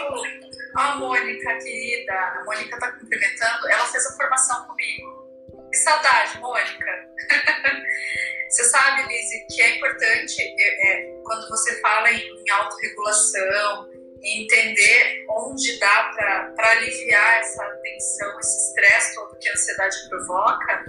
[0.76, 5.26] A Mônica, querida, a Mônica está cumprimentando, ela fez a formação comigo.
[5.72, 6.86] Que saudade, Mônica.
[8.56, 13.90] você sabe, Lise, que é importante é, é, quando você fala em, em autorregulação,
[14.24, 20.86] entender onde dá para aliviar essa tensão, esse estresse todo que a ansiedade provoca,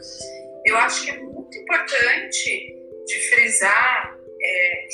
[0.64, 4.87] eu acho que é muito importante de frisar é,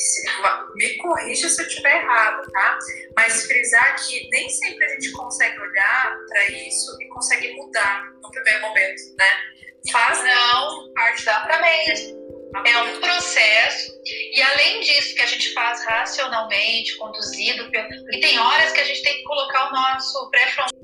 [0.75, 2.79] me corrija se eu estiver errado, tá?
[3.15, 8.31] Mas frisar que nem sempre a gente consegue olhar para isso e consegue mudar no
[8.31, 9.27] primeiro momento, né?
[9.91, 12.23] Faz não parte da mente.
[12.55, 17.89] É um processo, e além disso que a gente faz racionalmente, conduzido, pelo...
[18.13, 20.83] e tem horas que a gente tem que colocar o nosso pré-frontal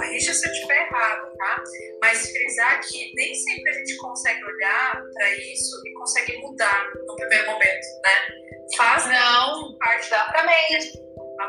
[0.00, 1.62] corrija se eu estiver errado, tá?
[2.00, 7.16] Mas frisar que nem sempre a gente consegue olhar para isso e consegue mudar no
[7.16, 8.10] primeiro momento, né?
[8.76, 10.98] Faz não parte exatamente.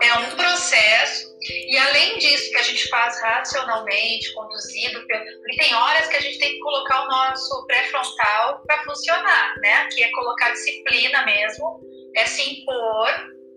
[0.02, 6.08] É um processo e além disso que a gente faz racionalmente, conduzido, porque tem horas
[6.08, 9.88] que a gente tem que colocar o nosso pré-frontal para funcionar, né?
[9.92, 11.82] Que é colocar disciplina mesmo,
[12.16, 13.10] é se impor.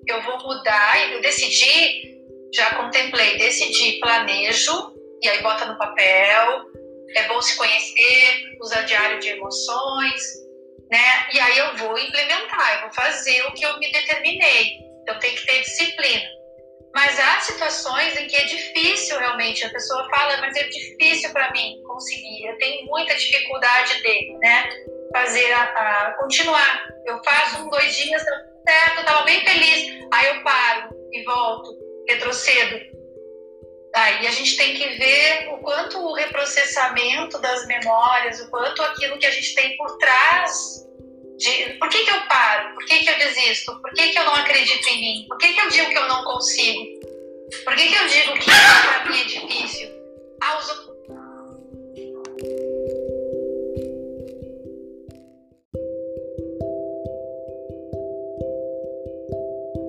[0.09, 2.21] Eu vou mudar eu decidi,
[2.55, 6.65] já contemplei, decidi, planejo e aí bota no papel.
[7.17, 10.23] É bom se conhecer, usar diário de emoções,
[10.91, 11.29] né?
[11.33, 14.79] E aí eu vou implementar, eu vou fazer o que eu me determinei.
[15.03, 16.34] Então tem que ter disciplina.
[16.93, 19.65] Mas há situações em que é difícil realmente.
[19.65, 22.47] A pessoa fala, mas é difícil para mim conseguir.
[22.47, 24.69] Eu tenho muita dificuldade de, né?
[25.13, 26.89] Fazer a, a continuar.
[27.07, 30.07] Eu faço um, dois dias, certo, estava bem feliz.
[30.13, 31.77] Aí eu paro e volto,
[32.09, 32.95] retrocedo
[33.95, 39.17] Aí a gente tem que ver o quanto o reprocessamento das memórias, o quanto aquilo
[39.19, 40.85] que a gente tem por trás
[41.39, 44.25] de por que, que eu paro, por que, que eu desisto, por que, que eu
[44.25, 47.01] não acredito em mim, por que, que eu digo que eu não consigo,
[47.65, 49.89] por que, que eu digo que para mim é difícil.
[50.43, 50.85] Ah, os...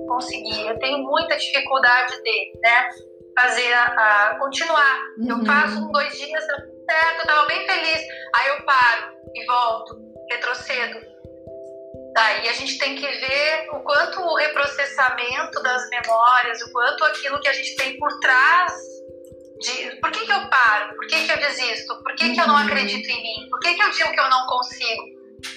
[0.08, 2.88] conseguir, eu tenho muita dificuldade de, né?
[3.38, 5.00] fazer a, a continuar.
[5.18, 5.28] Uhum.
[5.28, 8.02] Eu faço um, dois dias, certo, eu tava bem feliz.
[8.34, 9.98] Aí eu paro e volto,
[10.30, 11.15] retrocedo.
[12.16, 17.38] Daí a gente tem que ver o quanto o reprocessamento das memórias, o quanto aquilo
[17.40, 18.72] que a gente tem por trás
[19.60, 22.46] de por que, que eu paro, por que, que eu desisto, por que, que eu
[22.46, 22.62] não uhum.
[22.62, 25.02] acredito em mim, por que, que eu digo que eu não consigo,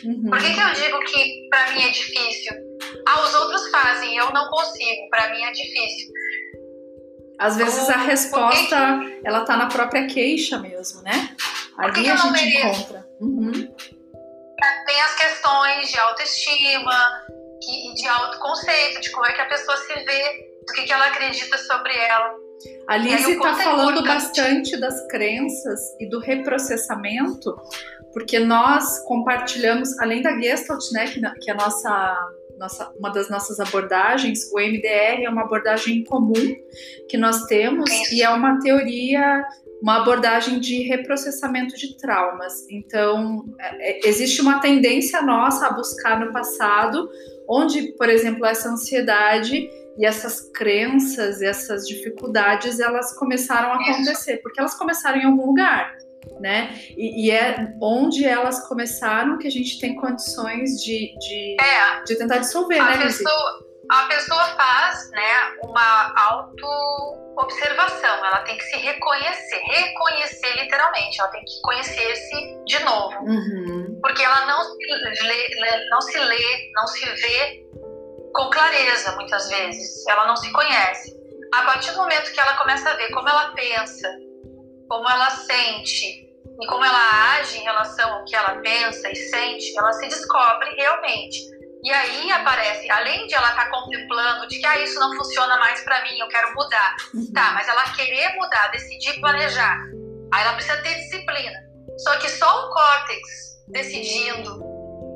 [0.04, 0.30] uhum.
[0.30, 2.54] por que, que eu digo que para mim é difícil.
[3.08, 6.12] Ah, os outros fazem, eu não consigo, para mim é difícil.
[7.40, 11.38] Às vezes a resposta ela tá na própria queixa mesmo, né?
[11.78, 13.08] Ali a gente encontra.
[13.22, 13.69] Uhum.
[14.86, 17.30] Tem as questões de autoestima,
[17.68, 21.08] e de autoconceito, de como é que a pessoa se vê, do que, que ela
[21.08, 22.36] acredita sobre ela.
[22.88, 27.56] A Lizzie está falando bastante das crenças e do reprocessamento,
[28.14, 31.06] porque nós compartilhamos, além da Gestalt, né,
[31.42, 36.34] que é a nossa nossa, uma das nossas abordagens, o MDR é uma abordagem comum
[37.08, 39.44] que nós temos e é uma teoria,
[39.82, 42.70] uma abordagem de reprocessamento de traumas.
[42.70, 47.10] Então, é, é, existe uma tendência nossa a buscar no passado,
[47.48, 54.60] onde, por exemplo, essa ansiedade e essas crenças, essas dificuldades, elas começaram a acontecer, porque
[54.60, 55.98] elas começaram em algum lugar
[56.40, 56.74] né?
[56.98, 62.18] E, e, é onde elas começaram que a gente tem condições de, de, é, de
[62.18, 68.78] tentar dissolver, a né, pessoa, A pessoa faz né, uma auto-observação, ela tem que se
[68.78, 73.18] reconhecer, reconhecer literalmente, ela tem que conhecer-se de novo.
[73.22, 74.00] Uhum.
[74.02, 75.50] Porque ela não se, lê,
[75.90, 77.66] não se lê, não se vê
[78.34, 80.08] com clareza, muitas vezes.
[80.08, 81.18] Ela não se conhece.
[81.54, 84.08] A partir do momento que ela começa a ver como ela pensa,
[84.90, 86.28] como ela sente
[86.60, 90.76] e como ela age em relação ao que ela pensa e sente, ela se descobre
[90.76, 91.40] realmente.
[91.82, 95.58] E aí aparece, além de ela estar tá contemplando de que ah, isso não funciona
[95.58, 96.96] mais para mim, eu quero mudar.
[97.14, 97.32] Uhum.
[97.34, 99.78] Tá, mas ela querer mudar, decidir planejar.
[100.34, 101.58] Aí ela precisa ter disciplina.
[102.00, 103.22] Só que só o córtex
[103.70, 104.62] decidindo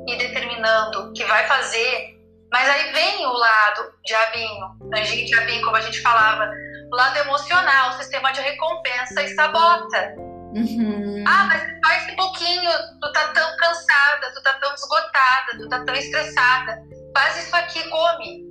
[0.08, 2.14] e determinando o que vai fazer,
[2.50, 6.50] mas aí vem o lado diabinho, anjinho diabinho, como a gente falava,
[6.94, 10.14] lado emocional, o sistema de recompensa e sabota.
[10.54, 11.24] Uhum.
[11.26, 12.70] Ah, mas só esse pouquinho,
[13.00, 16.82] tu tá tão cansada, tu tá tão esgotada, tu tá tão estressada.
[17.16, 18.44] Faz isso aqui, come.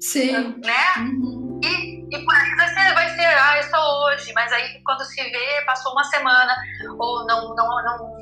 [0.00, 0.60] Sim.
[0.64, 0.84] Né?
[0.98, 1.60] Uhum.
[1.62, 5.04] E, e por aí vai ser, vai ser, ah, é só hoje, mas aí quando
[5.04, 6.54] se vê, passou uma semana,
[6.98, 8.16] ou não, não, não,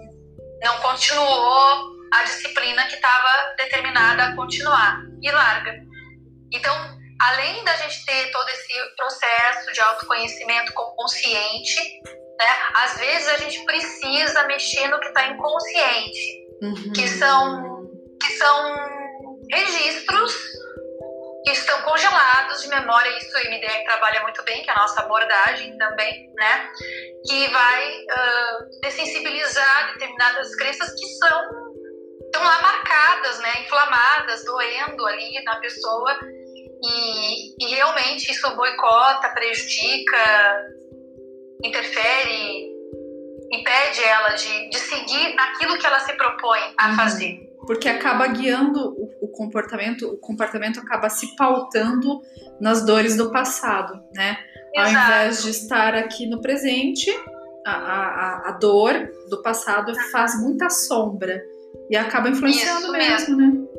[0.63, 5.75] não continuou, a disciplina que estava determinada a continuar e larga.
[6.53, 6.75] Então,
[7.29, 12.01] além da gente ter todo esse processo de autoconhecimento consciente,
[12.39, 16.93] né, às vezes a gente precisa mexer no que está inconsciente, uhum.
[16.93, 17.85] que são
[18.21, 18.77] que são
[19.53, 20.35] registros
[21.45, 25.03] que estão congelados de memória, isso o MDR trabalha muito bem, que é a nossa
[25.03, 26.71] abordagem também, né?
[27.27, 31.65] Que vai uh, dessensibilizar determinadas crenças que são
[32.25, 33.61] estão lá marcadas, né?
[33.61, 36.19] Inflamadas, doendo ali na pessoa
[36.87, 40.17] e, e realmente isso boicota, prejudica,
[41.65, 42.75] interfere,
[43.51, 46.97] impede ela de, de seguir naquilo que ela se propõe a uhum.
[46.97, 47.41] fazer.
[47.67, 52.21] Porque acaba guiando o, o, comportamento, o comportamento acaba se pautando
[52.61, 54.37] nas dores do passado, né?
[54.75, 54.97] Exato.
[54.97, 57.11] Ao invés de estar aqui no presente,
[57.65, 58.93] a, a, a dor
[59.31, 61.43] do passado faz muita sombra
[61.89, 63.74] e acaba influenciando Isso mesmo, mesmo, né?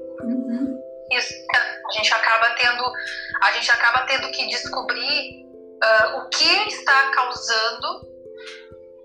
[1.18, 1.34] Isso.
[1.54, 2.84] A gente acaba tendo,
[3.42, 5.46] a gente acaba tendo que descobrir
[5.84, 8.16] uh, o que está causando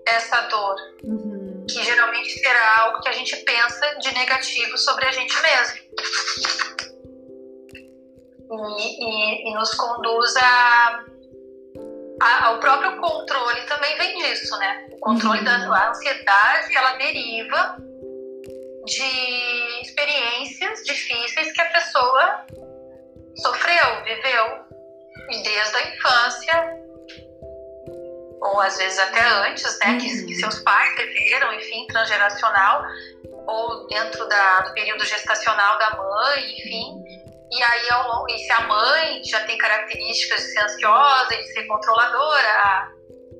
[0.07, 0.75] essa dor.
[1.03, 1.65] Uhum.
[1.69, 5.81] Que geralmente será algo que a gente pensa de negativo sobre a gente mesmo.
[8.79, 11.03] E, e, e nos conduz a,
[12.21, 14.87] a, ao próprio controle também vem disso, né?
[14.91, 15.45] O controle uhum.
[15.45, 17.77] da ansiedade, ela deriva
[18.85, 22.45] de experiências difíceis que a pessoa
[23.35, 24.65] sofreu, viveu,
[25.43, 26.81] desde a infância,
[28.41, 30.39] ou às vezes até antes, né, que, que, uhum.
[30.39, 32.83] seus pais viveram, enfim, transgeracional,
[33.47, 37.03] ou dentro da, do período gestacional da mãe, enfim.
[37.51, 41.53] E aí, ao longo, e se a mãe já tem características de ser ansiosa, de
[41.53, 42.91] ser controladora, a,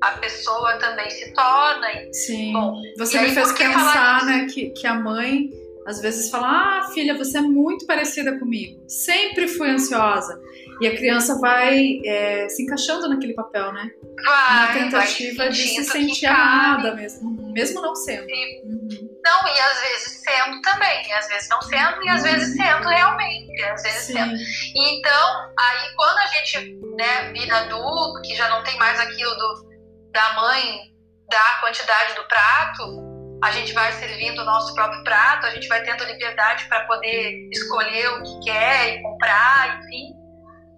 [0.02, 1.86] a pessoa também se torna.
[2.12, 2.52] Sim.
[2.52, 5.48] Bom, você me aí, fez pensar, né, que, que a mãe
[5.86, 8.82] às vezes fala: Ah, filha, você é muito parecida comigo.
[8.88, 10.40] Sempre fui ansiosa.
[10.80, 13.90] E a criança vai é, se encaixando naquele papel, né?
[14.24, 18.26] Vai, Na tentativa de se sentir amada mesmo, mesmo não sendo.
[18.26, 19.12] Uhum.
[19.24, 22.88] Não, e às vezes sendo também, e às vezes não sendo, e às vezes sendo
[22.88, 24.12] realmente, às vezes Sim.
[24.14, 24.34] sendo.
[24.34, 29.30] E então, aí quando a gente né, vira adulto, que já não tem mais aquilo
[29.36, 29.71] do,
[30.12, 30.92] da mãe
[31.30, 35.66] dar a quantidade do prato, a gente vai servindo o nosso próprio prato, a gente
[35.66, 40.14] vai tendo liberdade para poder escolher o que quer e comprar, enfim.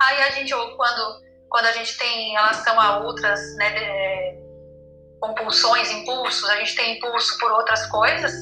[0.01, 1.21] Aí a gente, ou quando,
[1.51, 4.45] quando a gente tem em relação a outras né, de,
[5.21, 8.33] compulsões, impulsos, a gente tem impulso por outras coisas,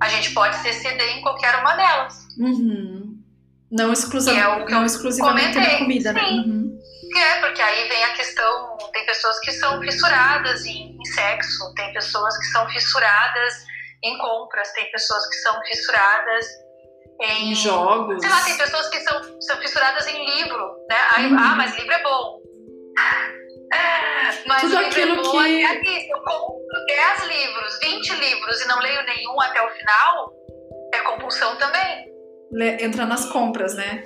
[0.00, 2.14] a gente pode se exceder em qualquer uma delas.
[2.38, 3.18] Uhum.
[3.70, 5.72] Não, exclusiv é não exclusivamente comentei.
[5.72, 6.22] na comida, né?
[6.22, 6.61] Uhum.
[7.14, 11.92] É, porque aí vem a questão, tem pessoas que são fissuradas em, em sexo, tem
[11.92, 13.54] pessoas que são fissuradas
[14.02, 16.46] em compras, tem pessoas que são fissuradas
[17.20, 18.20] em, em jogos.
[18.20, 20.96] Sei lá, tem pessoas que são, são fissuradas em livro, né?
[21.14, 21.38] Aí, uhum.
[21.38, 22.40] Ah, mas livro é bom.
[24.46, 25.64] Mas Tudo é aquilo é bom, que.
[25.64, 30.32] Aqui, eu compro 10 livros, 20 livros e não leio nenhum até o final,
[30.92, 32.12] é compulsão também.
[32.80, 34.04] Entra nas compras, né?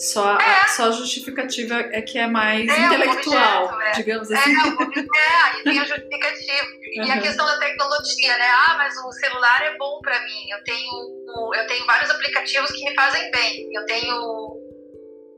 [0.00, 0.44] Só, é.
[0.44, 3.90] a, só a justificativa é que é mais é, intelectual, objeto, é.
[3.92, 4.50] digamos assim.
[4.50, 6.66] É, aí tem a justificativa.
[6.96, 7.04] Uhum.
[7.04, 8.48] E a questão da tecnologia, né?
[8.50, 10.50] Ah, mas o celular é bom para mim.
[10.50, 13.68] Eu tenho, eu tenho vários aplicativos que me fazem bem.
[13.74, 14.56] Eu tenho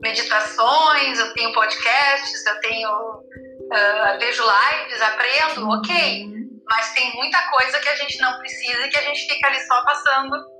[0.01, 5.77] meditações, eu tenho podcasts, eu tenho uh, vejo lives, aprendo, uhum.
[5.77, 6.25] ok.
[6.69, 9.59] Mas tem muita coisa que a gente não precisa e que a gente fica ali
[9.59, 10.52] só passando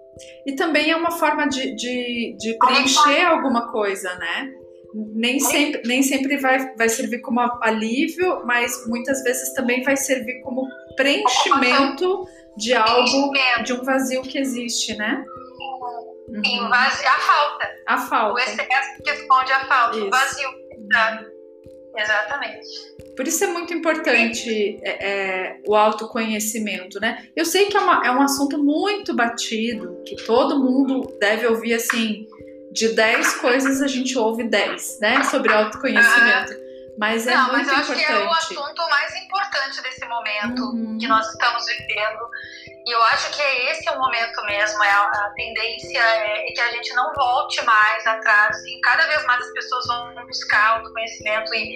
[0.46, 4.52] e também é uma forma de, de, de preencher alguma coisa, né?
[4.94, 10.42] Nem sempre, nem sempre vai, vai servir como alívio, mas muitas vezes também vai servir
[10.42, 13.32] como preenchimento de algo,
[13.64, 15.26] de um vazio que existe, né?
[16.46, 16.74] Sim, uhum.
[16.74, 17.76] a falta.
[17.86, 18.34] A falta.
[18.34, 20.08] O excesso que responde à falta, Isso.
[20.08, 20.50] o vazio.
[20.92, 21.26] Tá?
[21.96, 22.68] Exatamente.
[23.16, 27.28] Por isso é muito importante é, é, o autoconhecimento, né?
[27.36, 31.76] Eu sei que é, uma, é um assunto muito batido, que todo mundo deve ouvir
[31.76, 32.28] assim,
[32.72, 35.24] de 10 coisas a gente ouve 10, né?
[35.26, 36.54] Sobre autoconhecimento.
[36.98, 38.06] Mas é Não, muito mas eu importante.
[38.06, 40.98] acho que é o assunto mais importante desse momento uhum.
[41.00, 42.30] que nós estamos vivendo.
[42.86, 46.60] E eu acho que é esse o momento mesmo, é a, a tendência é, que
[46.60, 48.58] a gente não volte mais atrás.
[48.66, 51.74] E cada vez mais as pessoas vão buscar autoconhecimento e,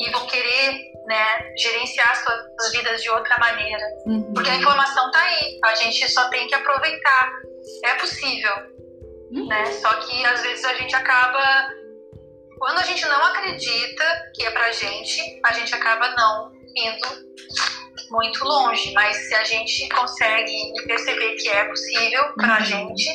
[0.00, 3.86] e vão querer né, gerenciar suas vidas de outra maneira.
[4.06, 4.32] Uhum.
[4.34, 7.32] Porque a informação está aí, a gente só tem que aproveitar.
[7.84, 8.52] É possível.
[9.30, 9.46] Uhum.
[9.46, 9.66] Né?
[9.72, 11.68] Só que às vezes a gente acaba.
[12.64, 14.04] Quando a gente não acredita
[14.34, 19.86] que é pra gente, a gente acaba não indo muito longe, mas se a gente
[19.90, 22.64] consegue perceber que é possível para a uhum.
[22.64, 23.10] gente,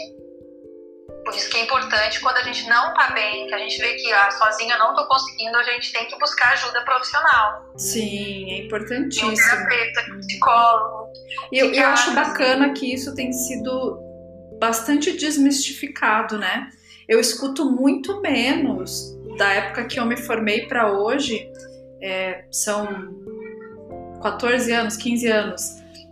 [1.25, 3.95] por isso que é importante quando a gente não tá bem, que a gente vê
[3.95, 7.73] que ah, sozinha eu não tô conseguindo, a gente tem que buscar ajuda profissional.
[7.75, 9.31] Sim, é importantíssimo.
[9.31, 11.11] Um terapeuta, psicólogo.
[11.51, 13.99] E eu, eu acho bacana que isso tem sido
[14.59, 16.69] bastante desmistificado, né?
[17.07, 21.49] Eu escuto muito menos da época que eu me formei para hoje,
[22.01, 22.85] é, são
[24.21, 25.61] 14 anos, 15 anos.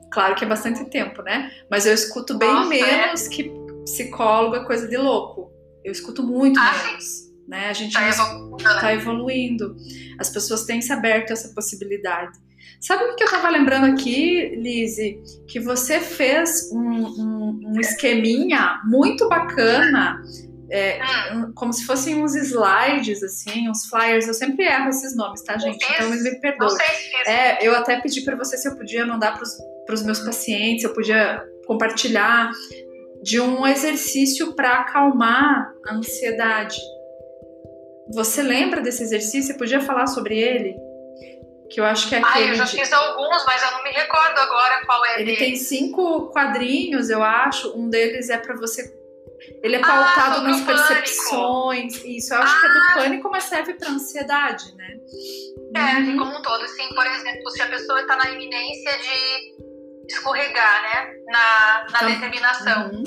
[0.09, 1.51] Claro que é bastante tempo, né?
[1.69, 2.81] Mas eu escuto bem Nossa, é?
[2.81, 3.29] menos é?
[3.29, 3.51] que
[3.83, 5.51] psicólogo é coisa de louco.
[5.83, 7.03] Eu escuto muito ah, menos.
[7.03, 7.27] Sim.
[7.47, 7.69] Né?
[7.69, 9.75] A gente está evoluindo, tá evoluindo.
[10.19, 12.37] As pessoas têm se aberto a essa possibilidade.
[12.79, 15.19] Sabe o que eu estava lembrando aqui, Lise?
[15.47, 20.21] Que você fez um, um, um esqueminha muito bacana
[20.69, 20.99] é,
[21.33, 21.51] hum.
[21.55, 24.27] como se fossem uns slides, assim, uns flyers.
[24.27, 25.83] Eu sempre erro esses nomes, tá, gente?
[25.93, 26.77] Então me perdoe.
[27.25, 30.93] É, eu até pedi para você se eu podia mandar para os meus pacientes, eu
[30.93, 32.51] podia compartilhar
[33.21, 36.77] de um exercício para acalmar a ansiedade.
[38.13, 39.51] Você lembra desse exercício?
[39.51, 40.75] Você podia falar sobre ele?
[41.69, 42.45] Que eu acho que é aquele.
[42.45, 45.15] Ah, eu já fiz alguns, mas eu não me recordo agora qual é.
[45.15, 45.37] Ele dele.
[45.37, 47.77] tem cinco quadrinhos, eu acho.
[47.77, 48.89] Um deles é para você
[49.63, 51.93] ele é pautado ah, nas percepções.
[51.93, 52.07] Pânico.
[52.07, 52.59] Isso, eu acho ah.
[52.59, 52.93] que é do ah.
[52.93, 54.97] pânico, mas serve para ansiedade, né?
[55.75, 56.17] Serve uhum.
[56.17, 56.67] como um todo.
[56.67, 59.55] Sim, por exemplo, se a pessoa está na iminência de
[60.09, 61.13] escorregar, né?
[61.27, 62.91] Na, na então, determinação.
[62.91, 63.03] Uhum.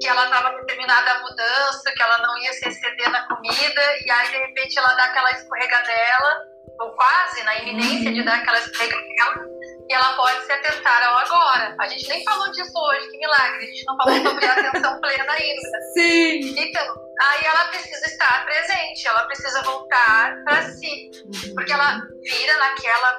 [0.00, 4.10] Que ela estava determinada a mudança, que ela não ia se exceder na comida, e
[4.10, 6.36] aí de repente ela dá aquela escorregadela,
[6.80, 8.14] ou quase na iminência uhum.
[8.14, 9.59] de dar aquela escorregadela
[9.90, 11.74] e ela pode se atentar ao agora.
[11.80, 13.64] A gente nem falou disso hoje, que milagre.
[13.64, 15.80] A gente não falou sobre a atenção plena ainda.
[15.94, 16.54] Sim.
[16.56, 21.10] Então, aí ela precisa estar presente, ela precisa voltar para si.
[21.56, 23.18] Porque ela vira naquela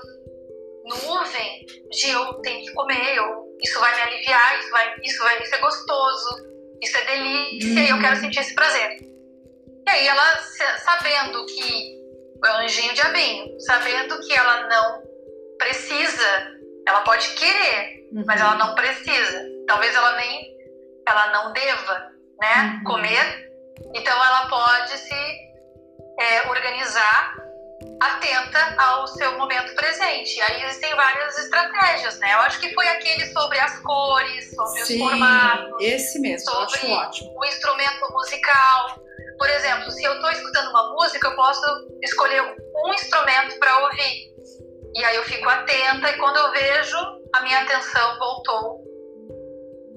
[0.85, 5.45] nuvem de eu tenho que comer, eu, isso vai me aliviar, isso vai, isso vai
[5.45, 6.35] ser gostoso,
[6.81, 7.97] isso é delícia uhum.
[7.97, 8.97] eu quero sentir esse prazer.
[9.85, 10.37] E aí ela,
[10.85, 11.99] sabendo que
[12.45, 15.03] é um anjinho diabinho, sabendo que ela não
[15.57, 18.23] precisa ela pode querer, uhum.
[18.25, 19.45] mas ela não precisa.
[19.67, 20.51] Talvez ela nem
[21.07, 22.83] ela não deva, né, uhum.
[22.83, 23.51] comer.
[23.93, 25.13] Então ela pode se
[26.19, 27.35] é, organizar
[27.99, 30.41] atenta ao seu momento presente.
[30.41, 32.33] Aí existem várias estratégias, né?
[32.33, 35.75] Eu acho que foi aquele sobre as cores, sobre Sim, os formatos.
[35.79, 37.39] Esse mesmo, sobre acho ótimo.
[37.39, 38.99] o instrumento musical.
[39.37, 41.61] Por exemplo, se eu estou escutando uma música, eu posso
[42.03, 42.41] escolher
[42.85, 44.30] um instrumento para ouvir.
[44.95, 46.97] E aí eu fico atenta e quando eu vejo,
[47.33, 48.81] a minha atenção voltou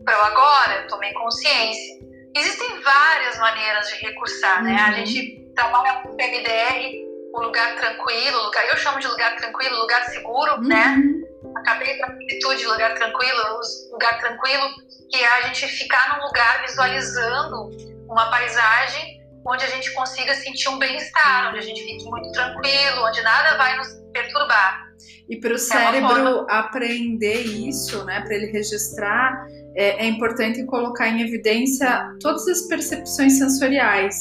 [0.05, 2.05] para o agora, eu tomei consciência.
[2.36, 4.76] Existem várias maneiras de recursar, né?
[4.76, 5.07] A uhum.
[5.07, 10.61] gente trabalha com PMDR, o lugar tranquilo, lugar, eu chamo de lugar tranquilo, lugar seguro,
[10.61, 10.97] né?
[10.97, 11.20] uhum.
[11.20, 11.61] né?
[11.61, 13.61] Acabei com a amplitude, lugar tranquilo,
[13.92, 14.68] lugar tranquilo,
[15.11, 17.70] que é a gente ficar num lugar visualizando
[18.09, 23.05] uma paisagem onde a gente consiga sentir um bem-estar, onde a gente fique muito tranquilo,
[23.05, 24.84] onde nada vai nos perturbar.
[25.28, 31.09] E para o é cérebro aprender isso, né, para ele registrar, é, é, importante colocar
[31.09, 34.14] em evidência todas as percepções sensoriais.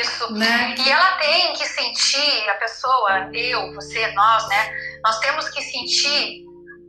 [0.00, 0.32] Isso.
[0.32, 0.74] Né?
[0.76, 4.70] E ela tem que sentir, a pessoa, eu, você, nós, né?
[5.04, 6.44] Nós temos que sentir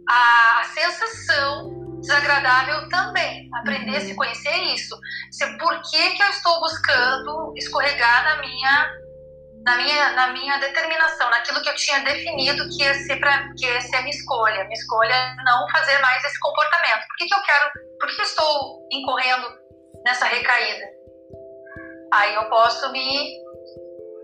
[0.09, 3.49] a sensação desagradável também.
[3.55, 3.97] Aprender uhum.
[3.97, 4.97] a se conhecer isso.
[5.31, 8.99] Se, por que, que eu estou buscando escorregar na minha
[9.65, 13.65] na minha, na minha determinação, naquilo que eu tinha definido que ia ser para que
[13.65, 14.63] ia ser a minha escolha.
[14.63, 17.05] Minha escolha é não fazer mais esse comportamento.
[17.07, 17.71] Por que, que eu quero?
[17.99, 19.47] Por que eu estou incorrendo
[20.05, 20.85] nessa recaída?
[22.13, 23.37] Aí eu posso me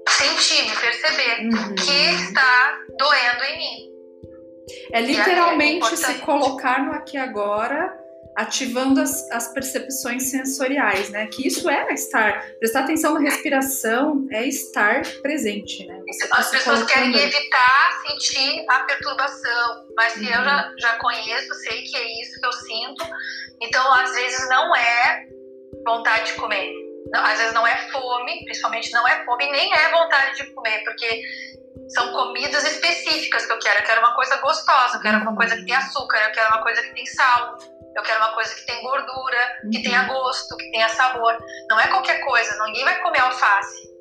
[0.09, 1.75] sentir, me perceber uhum.
[1.75, 3.94] que está doendo em mim.
[4.91, 8.05] É literalmente é se colocar no aqui agora
[8.35, 11.27] ativando as, as, percepções sensoriais, né?
[11.27, 16.01] Que isso é estar, prestar atenção na respiração é estar presente, né?
[16.29, 20.25] Tá as pessoas querem evitar sentir a perturbação, mas se uhum.
[20.25, 23.05] eu já, já conheço, sei que é isso que eu sinto,
[23.61, 25.27] então às vezes não é
[25.85, 26.73] vontade de comer,
[27.13, 30.83] não, às vezes não é fome, principalmente não é fome, nem é vontade de comer,
[30.83, 31.21] porque
[31.89, 33.79] são comidas específicas que eu quero.
[33.79, 36.63] Eu quero uma coisa gostosa, eu quero uma coisa que tem açúcar, eu quero uma
[36.63, 37.57] coisa que tem sal,
[37.95, 39.37] eu quero uma coisa que tem gordura,
[39.71, 40.07] que tenha uhum.
[40.07, 41.37] gosto, que tenha sabor.
[41.69, 43.95] Não é qualquer coisa, ninguém vai comer alface.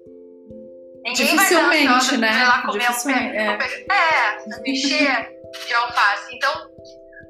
[1.04, 2.44] Ninguém Dificilmente, vai dar, né?
[2.46, 3.36] lá comer um pé.
[3.36, 5.34] É, mexer
[5.66, 6.34] de alface.
[6.34, 6.70] Então,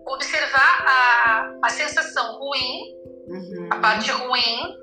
[0.07, 2.95] observar a, a sensação ruim,
[3.27, 3.69] uhum.
[3.73, 4.77] a parte ruim,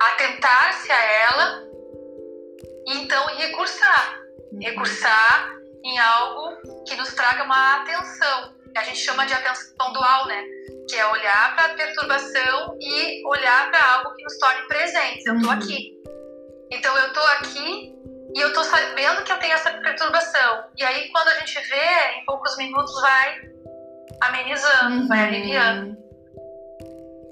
[0.00, 1.62] atentar-se a ela
[2.86, 4.25] e então recursar.
[4.60, 5.50] Recursar
[5.84, 10.44] em algo que nos traga uma atenção a gente chama de atenção dual, né?
[10.88, 15.26] Que é olhar para a perturbação e olhar para algo que nos torne presentes.
[15.26, 15.52] Eu tô uhum.
[15.52, 15.96] aqui.
[16.70, 17.94] Então eu tô aqui
[18.34, 20.64] e eu tô sabendo que eu tenho essa perturbação.
[20.76, 23.50] E aí quando a gente vê, em poucos minutos vai
[24.20, 25.08] amenizando, uhum.
[25.08, 25.96] vai aliviando.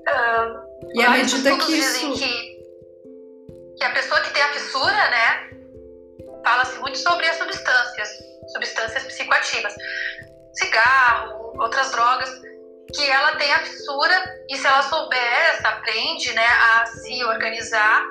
[0.08, 2.12] Uh, e à medida que isso...
[2.14, 2.54] Que,
[3.76, 5.50] que a pessoa que tem a fissura, né,
[6.44, 8.08] fala-se muito sobre as substâncias,
[8.52, 9.74] substâncias psicoativas,
[10.52, 12.30] cigarro, outras drogas,
[12.94, 18.04] que ela tem a fissura e se ela souber, aprende, né, a se organizar,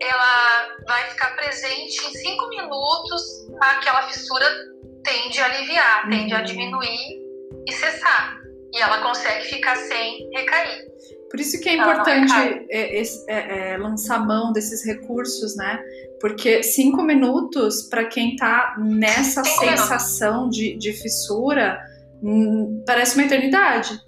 [0.00, 3.22] ela vai ficar presente em cinco minutos,
[3.60, 4.46] aquela fissura
[5.04, 6.44] tende a aliviar, tende a uhum.
[6.44, 7.22] diminuir
[7.66, 8.40] e cessar.
[8.74, 10.84] E ela consegue ficar sem recair.
[11.32, 12.30] Por isso que é importante
[12.70, 15.80] é, é, é, lançar mão desses recursos, né?
[16.20, 21.80] Porque cinco minutos, para quem está nessa cinco sensação de, de, fissura,
[22.22, 23.98] hum, parece uma eternidade.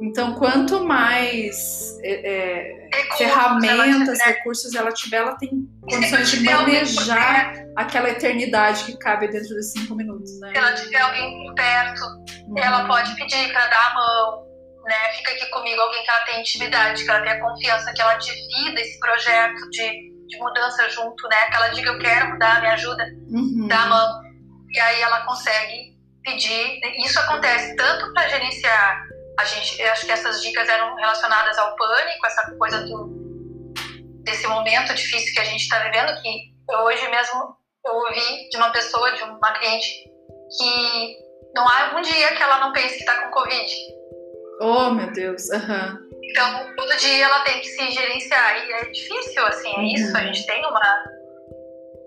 [0.00, 5.50] Então, quanto mais é, é ferramentas, ela recursos ela tiver, ela tem
[5.82, 10.40] condições de manejar aquela eternidade que cabe dentro de cinco minutos.
[10.40, 10.52] Né?
[10.52, 12.04] Se ela tiver alguém perto,
[12.48, 12.58] uhum.
[12.58, 14.49] ela pode pedir para dar a mão,
[14.84, 15.12] né?
[15.16, 18.14] Fica aqui comigo alguém que ela tem intimidade, que ela tem a confiança, que ela
[18.14, 21.46] divida esse projeto de, de mudança junto, né?
[21.50, 23.68] Que ela diga eu quero mudar, me ajuda, uhum.
[23.68, 24.20] dá a mão.
[24.72, 26.80] E aí ela consegue pedir.
[27.04, 29.10] Isso acontece tanto para gerenciar
[29.40, 33.18] a gente, eu acho que essas dicas eram relacionadas ao pânico, essa coisa do
[34.22, 37.56] desse momento difícil que a gente está vivendo, que hoje mesmo
[37.86, 40.04] eu ouvi de uma pessoa, de uma cliente,
[40.58, 41.16] que
[41.54, 43.74] não há um dia que ela não pense que está com Covid.
[44.60, 45.48] Oh, meu Deus.
[45.48, 46.10] Uhum.
[46.22, 48.66] Então, todo dia ela tem que se gerenciar.
[48.66, 49.86] E é difícil, assim, é uhum.
[49.86, 50.16] isso.
[50.16, 51.04] A gente tem uma,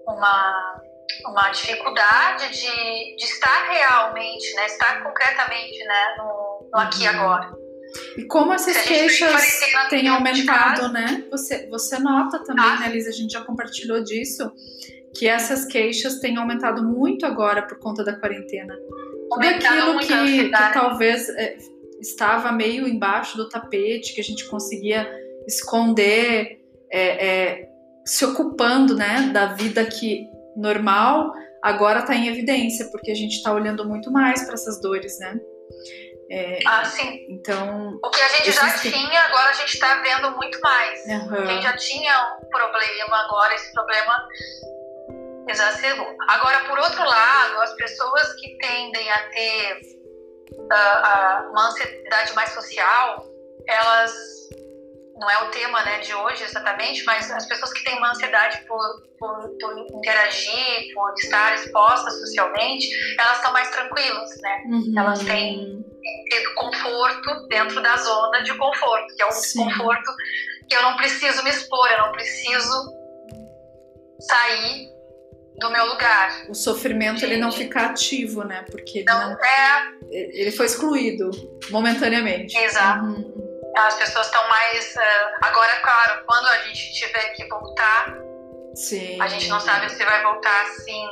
[0.08, 0.82] uma,
[1.26, 4.68] uma dificuldade de, de estar realmente, né?
[4.68, 6.16] Estar concretamente né?
[6.20, 7.16] no, no aqui e uhum.
[7.16, 7.64] agora.
[8.18, 11.26] E como essas queixas têm aumentado, né?
[11.32, 12.80] Você, você nota também, ah.
[12.80, 13.10] né, Lisa?
[13.10, 14.51] A gente já compartilhou disso,
[15.14, 18.76] que essas queixas têm aumentado muito agora por conta da quarentena.
[19.30, 21.58] Tudo aquilo que, que talvez é,
[22.04, 25.10] estava meio embaixo do tapete, que a gente conseguia
[25.47, 26.60] esconder,
[26.91, 27.70] é, é,
[28.06, 33.51] se ocupando né, da vida que normal, agora está em evidência, porque a gente está
[33.51, 35.39] olhando muito mais para essas dores, né?
[36.30, 37.26] É, ah, sim.
[37.30, 37.99] Então.
[38.04, 40.99] O que a gente já tinha, agora a gente está vendo muito mais.
[41.06, 41.47] Uhum.
[41.47, 44.28] Quem já tinha um problema, agora esse problema
[45.47, 46.16] exacerbou.
[46.28, 49.92] Agora, por outro lado, as pessoas que tendem a ter
[51.49, 53.26] uma ansiedade mais social,
[53.68, 54.14] elas
[55.16, 58.66] não é o tema né, de hoje exatamente, mas as pessoas que têm uma ansiedade
[58.68, 58.80] por,
[59.20, 62.88] por, por interagir, por estar expostas socialmente,
[63.20, 64.64] elas estão mais tranquilas, né?
[64.66, 64.93] Uhum.
[64.97, 65.86] Elas têm
[66.30, 69.64] tido conforto dentro da zona de conforto, que é o Sim.
[69.64, 70.12] conforto
[70.68, 72.93] que eu não preciso me expor, eu não preciso
[74.20, 74.92] sair
[75.60, 76.45] do meu lugar.
[76.49, 78.66] O sofrimento ele não fica ativo, né?
[78.70, 79.93] Porque não, não, é.
[80.12, 81.30] Ele foi excluído
[81.70, 82.58] momentaneamente.
[82.58, 83.06] Exato.
[83.06, 83.72] Uhum.
[83.78, 84.95] As pessoas estão mais.
[84.95, 88.16] Uh, agora, claro, quando a gente tiver que voltar,
[88.76, 89.20] Sim.
[89.22, 91.08] a gente não sabe se vai voltar assim.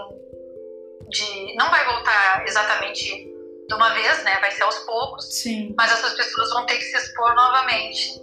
[1.10, 3.32] De, não vai voltar exatamente
[3.68, 4.40] de uma vez, né?
[4.40, 5.34] Vai ser aos poucos.
[5.34, 5.74] Sim.
[5.78, 8.22] Mas essas pessoas vão ter que se expor novamente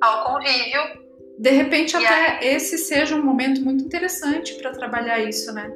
[0.00, 1.01] ao convívio
[1.38, 2.54] de repente, até aí...
[2.54, 5.70] esse seja um momento muito interessante para trabalhar isso, né?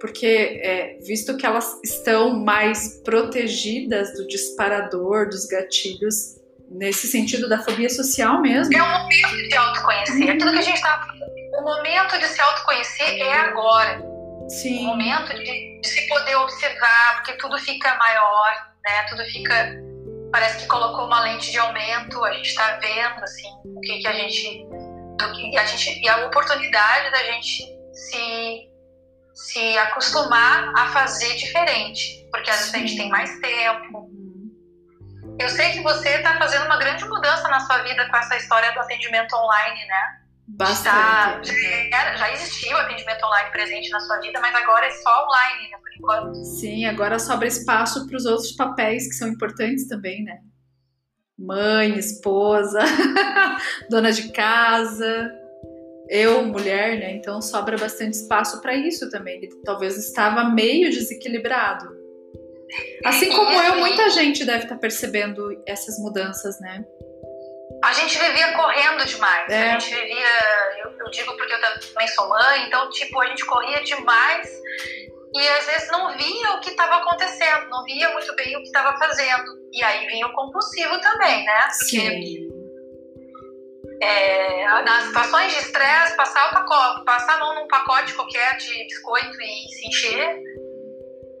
[0.00, 6.38] Porque, é, visto que elas estão mais protegidas do disparador, dos gatilhos,
[6.70, 8.76] nesse sentido da fobia social mesmo.
[8.76, 10.30] É um momento de autoconhecer.
[10.30, 10.38] Uhum.
[10.38, 11.08] Tudo que a gente está
[11.58, 14.02] O momento de se autoconhecer é agora.
[14.48, 14.80] Sim.
[14.80, 19.06] O momento de, de se poder observar, porque tudo fica maior, né?
[19.08, 19.87] Tudo fica.
[20.30, 24.08] Parece que colocou uma lente de aumento, a gente está vendo, assim, o que, que
[24.08, 24.66] a gente
[25.36, 28.70] e a, gente, e a oportunidade da gente se,
[29.34, 34.10] se acostumar a fazer diferente, porque às vezes a gente tem mais tempo.
[35.38, 38.72] Eu sei que você está fazendo uma grande mudança na sua vida com essa história
[38.72, 40.17] do atendimento online, né?
[40.48, 41.52] Bastante.
[41.90, 45.70] Já, já existiu o atendimento online presente na sua vida, mas agora é só online,
[45.70, 46.44] né, por enquanto.
[46.44, 50.38] Sim, agora sobra espaço para os outros papéis que são importantes também, né?
[51.38, 52.80] mãe, esposa,
[53.88, 55.32] dona de casa,
[56.08, 57.14] eu, mulher, né?
[57.14, 59.36] Então sobra bastante espaço para isso também.
[59.36, 61.96] Ele talvez estava meio desequilibrado.
[63.04, 66.84] Assim como eu, muita gente deve estar tá percebendo essas mudanças, né?
[67.82, 69.48] A gente vivia correndo demais.
[69.48, 69.70] É.
[69.70, 70.28] A gente vivia,
[70.84, 74.48] eu, eu digo porque eu também sou mãe, então, tipo, a gente corria demais
[75.34, 78.66] e às vezes não via o que estava acontecendo, não via muito bem o que
[78.66, 79.44] estava fazendo.
[79.72, 81.60] E aí vinha o compulsivo também, né?
[81.78, 82.48] Porque Sim.
[84.00, 88.84] É, nas situações de estresse, passar, o pacote, passar a mão num pacote qualquer de
[88.84, 90.36] biscoito e se encher,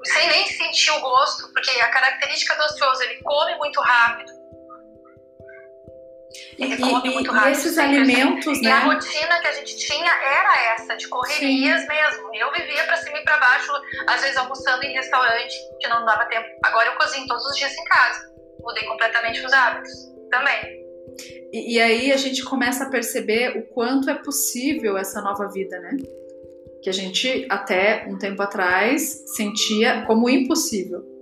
[0.04, 4.32] sem nem sentir o gosto, porque a característica do ansioso, ele come muito rápido,
[6.58, 7.48] ele e, come muito rápido.
[7.48, 8.68] E esses alimentos, e né?
[8.68, 11.88] E a rotina que a gente tinha era essa, de correrias Sim.
[11.88, 12.30] mesmo.
[12.34, 13.72] Eu vivia para cima e para baixo,
[14.06, 16.46] às vezes almoçando em restaurante, que não dava tempo.
[16.64, 18.32] Agora eu cozinho todos os dias em casa.
[18.60, 19.92] Mudei completamente os hábitos
[20.30, 20.88] também.
[21.52, 25.78] E, e aí a gente começa a perceber o quanto é possível essa nova vida,
[25.80, 25.96] né?
[26.82, 31.17] Que a gente até um tempo atrás sentia como impossível.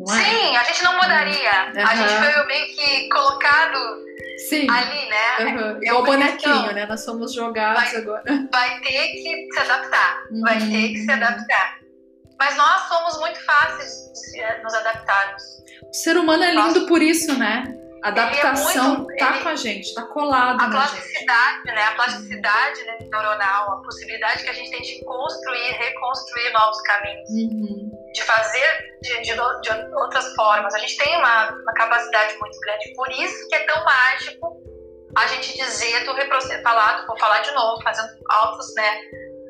[0.00, 0.24] É?
[0.24, 1.72] Sim, a gente não mudaria.
[1.74, 1.86] Uhum.
[1.86, 3.78] A gente foi meio que colocado
[4.48, 4.66] Sim.
[4.70, 5.44] ali, né?
[5.44, 5.80] Uhum.
[5.84, 6.86] É o bonequinho, né?
[6.86, 8.24] Nós somos jogados vai, agora.
[8.50, 10.22] Vai ter que se adaptar.
[10.30, 10.40] Uhum.
[10.40, 11.78] Vai ter que se adaptar.
[12.38, 13.92] Mas nós somos muito fáceis
[14.32, 15.42] de nos adaptarmos.
[15.88, 17.81] O ser humano é lindo por isso, né?
[18.02, 20.60] A adaptação é muito, tá com a gente, tá colado.
[20.60, 21.74] A plasticidade, gente.
[21.74, 21.82] né?
[21.84, 27.30] A plasticidade né, neuronal, a possibilidade que a gente tem de construir, reconstruir novos caminhos.
[27.30, 30.74] Uhum de fazer de, de, de, outras formas.
[30.74, 32.94] A gente tem uma, uma, capacidade muito grande.
[32.94, 34.62] Por isso que é tão mágico
[35.16, 39.00] a gente dizer do reprocessamento, vou falar de novo, fazendo altas né,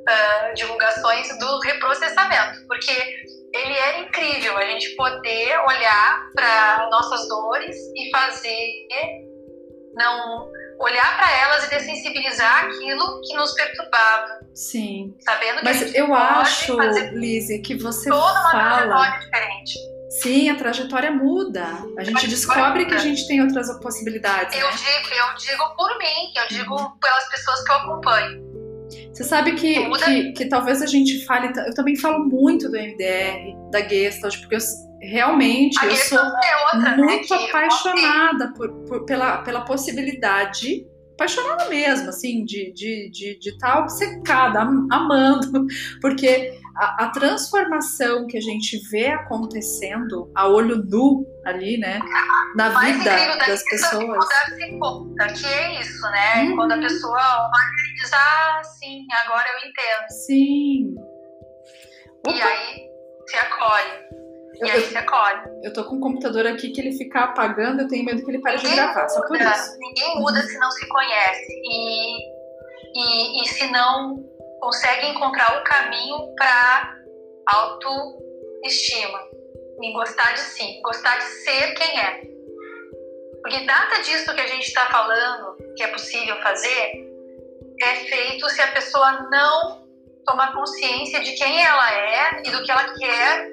[0.09, 3.14] uh, divulgações do reprocessamento, porque
[3.55, 8.72] ele é incrível a gente poder olhar para nossas dores e fazer
[9.94, 10.50] não
[10.80, 14.40] olhar para elas e dessensibilizar aquilo que nos perturbava.
[14.55, 15.14] Sim.
[15.20, 16.76] Sabendo que Mas eu acho,
[17.12, 18.76] Lizzie, que você toda uma fala...
[18.76, 19.78] trajetória diferente.
[20.20, 21.66] Sim, a trajetória muda.
[21.96, 24.59] A gente descobre que a gente tem outras possibilidades.
[24.59, 24.76] Eu né?
[24.76, 28.51] digo, eu digo por mim, eu digo pelas pessoas que eu acompanho.
[29.12, 31.52] Você sabe que, que, que, talvez a gente fale.
[31.66, 34.60] Eu também falo muito do MDR, da Gestalt, porque eu,
[35.00, 41.68] realmente eu sou é outra, né, muito né, apaixonada por, por, pela, pela possibilidade apaixonada
[41.68, 44.60] mesmo, assim, de de, de, de estar tá obcecada,
[44.90, 45.66] amando,
[46.00, 52.01] porque a, a, transformação que a gente vê acontecendo a olho nu ali, né,
[52.57, 54.27] na vida das pessoas.
[54.81, 56.43] Conta que é isso, né?
[56.43, 56.57] Uhum.
[56.57, 60.09] Quando a pessoa olha e diz, ah, sim, agora eu entendo.
[60.27, 60.95] Sim.
[62.27, 62.47] E Opa.
[62.47, 62.93] aí
[63.27, 64.23] se acolhe.
[64.64, 65.41] E aí você acolhe.
[65.62, 68.41] Eu tô com um computador aqui que ele ficar apagando, eu tenho medo que ele
[68.41, 69.79] pare de gravar, só por isso.
[69.79, 71.53] Ninguém muda se não se conhece.
[71.64, 72.18] E,
[72.95, 74.32] e, e se não
[74.62, 76.96] consegue encontrar o caminho para
[77.46, 79.18] autoestima.
[79.82, 82.22] E gostar de si, gostar de ser quem é.
[83.42, 87.10] Porque nada disso que a gente está falando que é possível fazer
[87.82, 89.84] é feito se a pessoa não
[90.24, 93.50] tomar consciência de quem ela é e do que ela quer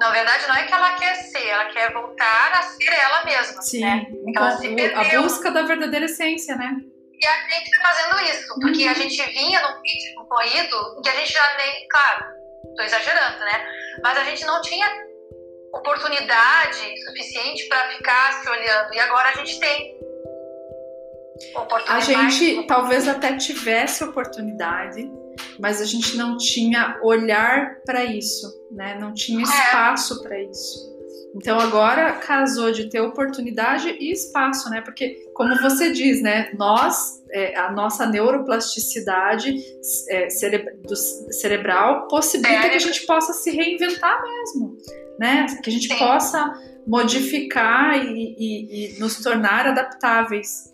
[0.00, 3.62] na verdade, não é que ela quer ser, ela quer voltar a ser ela mesma.
[3.62, 4.06] Sim, né?
[4.34, 6.82] ela se a busca da verdadeira essência, né?
[7.18, 8.90] E a gente está fazendo isso, porque uhum.
[8.90, 11.88] a gente vinha num ritmo corrido que a gente já nem.
[11.88, 12.24] Claro,
[12.68, 13.66] estou exagerando, né?
[14.02, 14.86] Mas a gente não tinha
[15.72, 18.94] oportunidade suficiente para ficar se olhando.
[18.94, 19.96] E agora a gente tem.
[21.86, 25.10] A gente talvez até tivesse oportunidade,
[25.58, 28.96] mas a gente não tinha olhar para isso, né?
[28.98, 29.42] Não tinha é.
[29.42, 30.95] espaço para isso.
[31.36, 34.80] Então agora casou de ter oportunidade e espaço, né?
[34.80, 36.50] Porque como você diz, né?
[36.54, 39.54] Nós, é, a nossa neuroplasticidade
[40.08, 40.28] é,
[40.82, 44.78] do cerebral possibilita que a gente possa se reinventar mesmo,
[45.18, 45.46] né?
[45.62, 45.98] Que a gente Sim.
[45.98, 50.72] possa modificar e, e, e, nos tornar adaptáveis.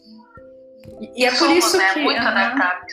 [1.01, 1.93] E, e é Somos, por isso né?
[1.93, 2.93] que muito uh adaptáveis.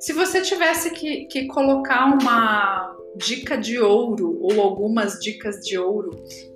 [0.00, 6.10] Se você tivesse que, que colocar uma dica de ouro ou algumas dicas de ouro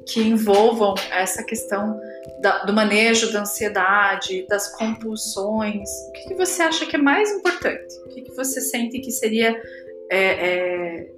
[0.06, 2.00] que envolvam essa questão
[2.40, 7.30] da, do manejo da ansiedade, das compulsões, o que, que, você acha que é mais
[7.32, 7.94] importante?
[8.04, 9.60] O que, que você sente que seria
[10.10, 11.10] é, é,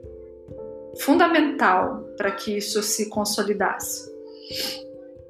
[1.01, 4.15] fundamental para que isso se consolidasse?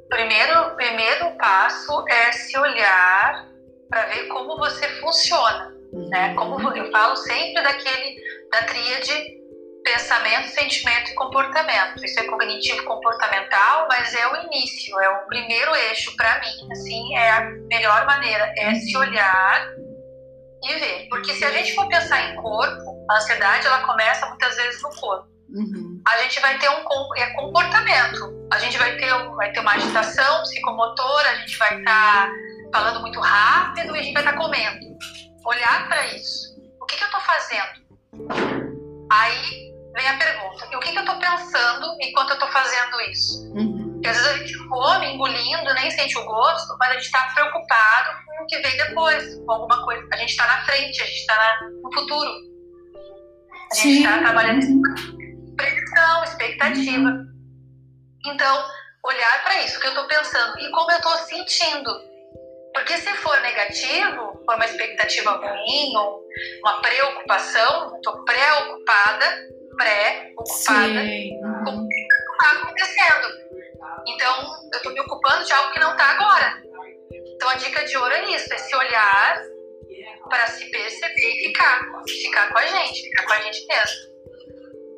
[0.08, 3.50] Primeiro, primeiro passo é se olhar
[3.88, 5.74] para ver como você funciona.
[6.10, 6.34] Né?
[6.34, 9.45] Como eu falo sempre daquele da tríade
[9.86, 12.04] pensamento, sentimento e comportamento.
[12.04, 16.72] Isso é cognitivo comportamental, mas é o início, é o primeiro eixo para mim.
[16.72, 19.68] Assim, é a melhor maneira é se olhar
[20.64, 21.06] e ver.
[21.08, 24.90] Porque se a gente for pensar em corpo, a ansiedade ela começa muitas vezes no
[24.96, 25.28] corpo.
[25.54, 26.02] Uhum.
[26.04, 28.48] A gente vai ter um é comportamento.
[28.52, 32.32] A gente vai ter, vai ter uma agitação psicomotora, a gente vai estar tá
[32.72, 34.96] falando muito rápido e a gente vai estar tá comendo
[35.44, 36.56] olhar para isso.
[36.80, 37.86] O que, que eu estou fazendo?
[39.12, 43.52] Aí vem a pergunta: o que, que eu estou pensando enquanto eu estou fazendo isso?
[43.54, 43.92] Uhum.
[43.94, 47.32] Porque às vezes a gente come, engolindo, nem sente o gosto, mas a gente está
[47.34, 50.06] preocupado com o que vem depois, com alguma coisa.
[50.12, 52.30] A gente está na frente, a gente está no futuro.
[53.72, 57.10] A gente está trabalhando em previsão, expectativa.
[58.26, 58.64] Então,
[59.04, 61.90] olhar para isso, o que eu estou pensando e como eu estou sentindo.
[62.74, 66.22] Porque se for negativo, for uma expectativa ruim ou
[66.60, 71.02] uma preocupação, estou preocupada, pré-ocupada
[71.64, 73.46] com o que está acontecendo.
[74.08, 76.62] Então, eu estou me ocupando de algo que não está agora.
[77.34, 79.42] Então, a dica de ouro é isso: é se olhar
[80.28, 81.80] para se perceber e ficar.
[82.08, 84.16] Ficar com a gente, ficar com a gente mesmo.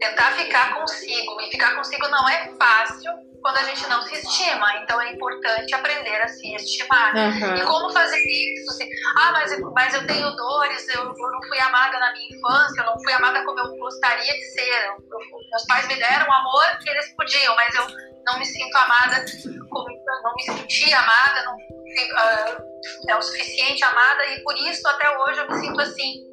[0.01, 1.41] Tentar ficar consigo.
[1.41, 4.67] E ficar consigo não é fácil quando a gente não se estima.
[4.83, 7.15] Então é importante aprender a se estimar.
[7.15, 7.57] Uhum.
[7.57, 8.71] E como fazer isso?
[8.71, 12.81] Assim, ah, mas, mas eu tenho dores, eu, eu, não fui amada na minha infância,
[12.81, 14.85] eu não fui amada como eu gostaria de ser.
[14.87, 15.19] Eu,
[15.51, 17.87] meus pais me deram o amor que eles podiam, mas eu
[18.27, 19.25] não me sinto amada,
[19.71, 19.89] como,
[20.23, 25.41] não me senti amada, não uh, é o suficiente amada, e por isso até hoje
[25.41, 26.28] eu me sinto assim.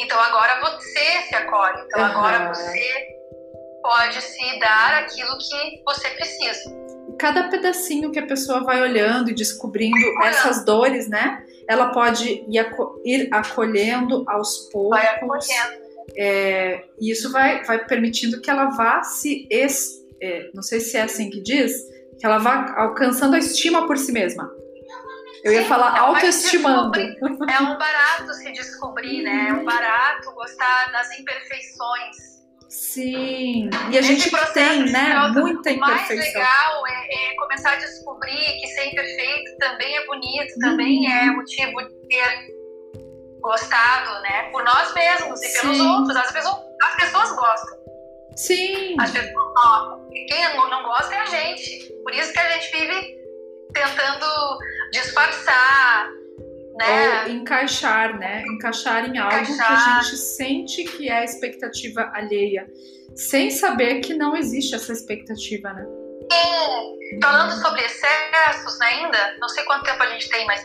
[0.00, 2.06] Então agora você se acolhe, então uhum.
[2.06, 3.18] agora você
[3.82, 6.76] pode se dar aquilo que você precisa.
[7.18, 11.44] Cada pedacinho que a pessoa vai olhando e descobrindo essas dores, né?
[11.68, 14.98] Ela pode ir, aco ir acolhendo aos poucos.
[14.98, 15.88] Vai acolhendo.
[16.16, 19.46] É, e isso vai, vai permitindo que ela vá se.
[19.50, 21.72] Es, é, não sei se é assim que diz,
[22.18, 24.50] que ela vá alcançando a estima por si mesma.
[25.44, 26.98] Eu ia falar é autoestimando.
[26.98, 29.48] É um barato se descobrir, né?
[29.50, 35.80] É um barato gostar das imperfeições Sim, e a gente tem, né, muita imperfeição.
[35.80, 41.10] O mais legal é, é, começar a descobrir que ser imperfeito também é bonito, também
[41.10, 41.36] é uhum.
[41.36, 42.58] motivo de ter
[43.40, 45.88] gostado, né, por nós mesmos e pelos Sim.
[45.88, 46.14] outros.
[46.14, 47.78] As pessoas, as pessoas gostam.
[48.36, 48.96] Sim.
[49.00, 50.08] As pessoas gostam.
[50.10, 51.90] Quem não gosta é a gente.
[52.02, 53.16] Por isso que a gente vive
[53.72, 54.26] tentando
[54.92, 56.08] disfarçar,
[56.78, 57.24] né?
[57.24, 58.42] Ou encaixar, né?
[58.46, 59.66] Encaixar em algo encaixar.
[59.66, 62.66] que a gente sente que é a expectativa alheia,
[63.14, 65.84] sem saber que não existe essa expectativa, né?
[66.30, 67.20] Sim.
[67.22, 70.62] Falando sobre excessos né, ainda, não sei quanto tempo a gente tem, mas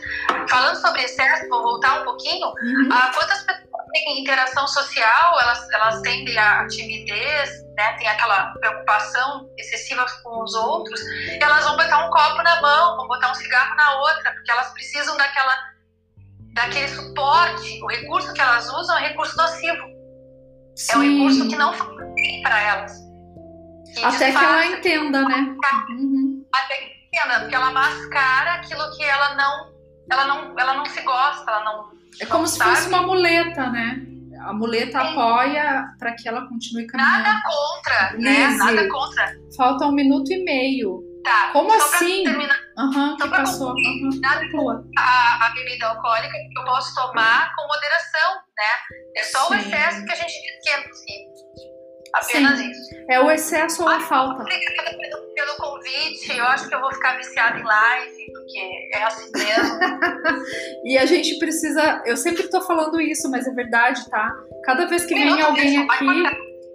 [0.48, 2.46] falando sobre excessos, vou voltar um pouquinho.
[2.48, 2.88] Uhum.
[2.92, 9.48] Ah, quantas pessoas têm interação social, elas, elas tendem a timidez, né, tem aquela preocupação
[9.58, 13.34] excessiva com os outros, e elas vão botar um copo na mão, vão botar um
[13.34, 15.74] cigarro na outra, porque elas precisam daquela
[16.54, 19.94] daquele suporte, o recurso que elas usam é um recurso nocivo.
[20.76, 20.92] Sim.
[20.92, 22.92] É um recurso que não faz bem para elas.
[23.92, 25.56] Que Até que ela entenda, né?
[25.88, 26.46] Uhum.
[26.52, 29.74] Até que entenda, porque ela mascara aquilo que ela não,
[30.10, 31.92] ela não, ela não se gosta, ela não.
[32.20, 34.13] É como se fosse uma muleta, né?
[34.44, 35.06] A muleta Sim.
[35.10, 37.22] apoia para que ela continue caminhando.
[37.22, 38.48] Nada contra, né?
[38.48, 39.34] Nada contra.
[39.56, 41.02] Falta um minuto e meio.
[41.24, 41.50] Tá.
[41.52, 42.22] Como assim?
[42.76, 43.72] Aham, uhum, passou.
[43.72, 44.10] Uhum.
[44.98, 48.96] A, a, bebida alcoólica que eu posso tomar com moderação, né?
[49.16, 49.54] É só Sim.
[49.54, 51.33] o excesso que a gente diz que é possível.
[52.14, 52.70] Apenas Sim.
[52.70, 52.94] isso.
[53.10, 54.42] É o excesso ou a falta.
[54.42, 56.36] Obrigada pelo, pelo, convite.
[56.36, 58.58] Eu acho que eu vou ficar viciada em live, porque
[58.94, 59.78] é assim mesmo.
[60.84, 62.02] e a gente precisa.
[62.06, 64.30] Eu sempre estou falando isso, mas é verdade, tá?
[64.64, 66.22] Cada vez que vem alguém aqui,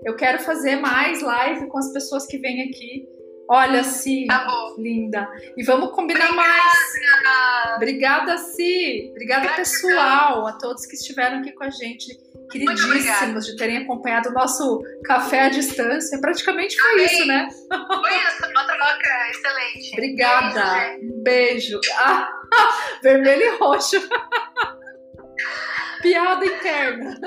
[0.04, 3.08] eu quero fazer mais live com as pessoas que vêm aqui
[3.52, 4.46] Olha, Si, tá
[4.78, 5.28] linda.
[5.58, 6.50] E vamos combinar Obrigada.
[6.50, 7.76] mais.
[7.78, 9.08] Obrigada, Si.
[9.10, 12.16] Obrigada, pessoal, a todos que estiveram aqui com a gente.
[12.52, 16.22] Queridíssimos de terem acompanhado o nosso café à distância.
[16.22, 17.06] Praticamente foi Amém.
[17.06, 17.50] isso, né?
[17.70, 19.94] Foi isso, uma troca excelente.
[19.94, 20.62] Obrigada.
[20.62, 21.00] Beijo.
[21.18, 21.80] Um beijo.
[21.98, 22.30] Ah,
[23.02, 23.98] vermelho e roxo.
[26.02, 27.20] Piada interna.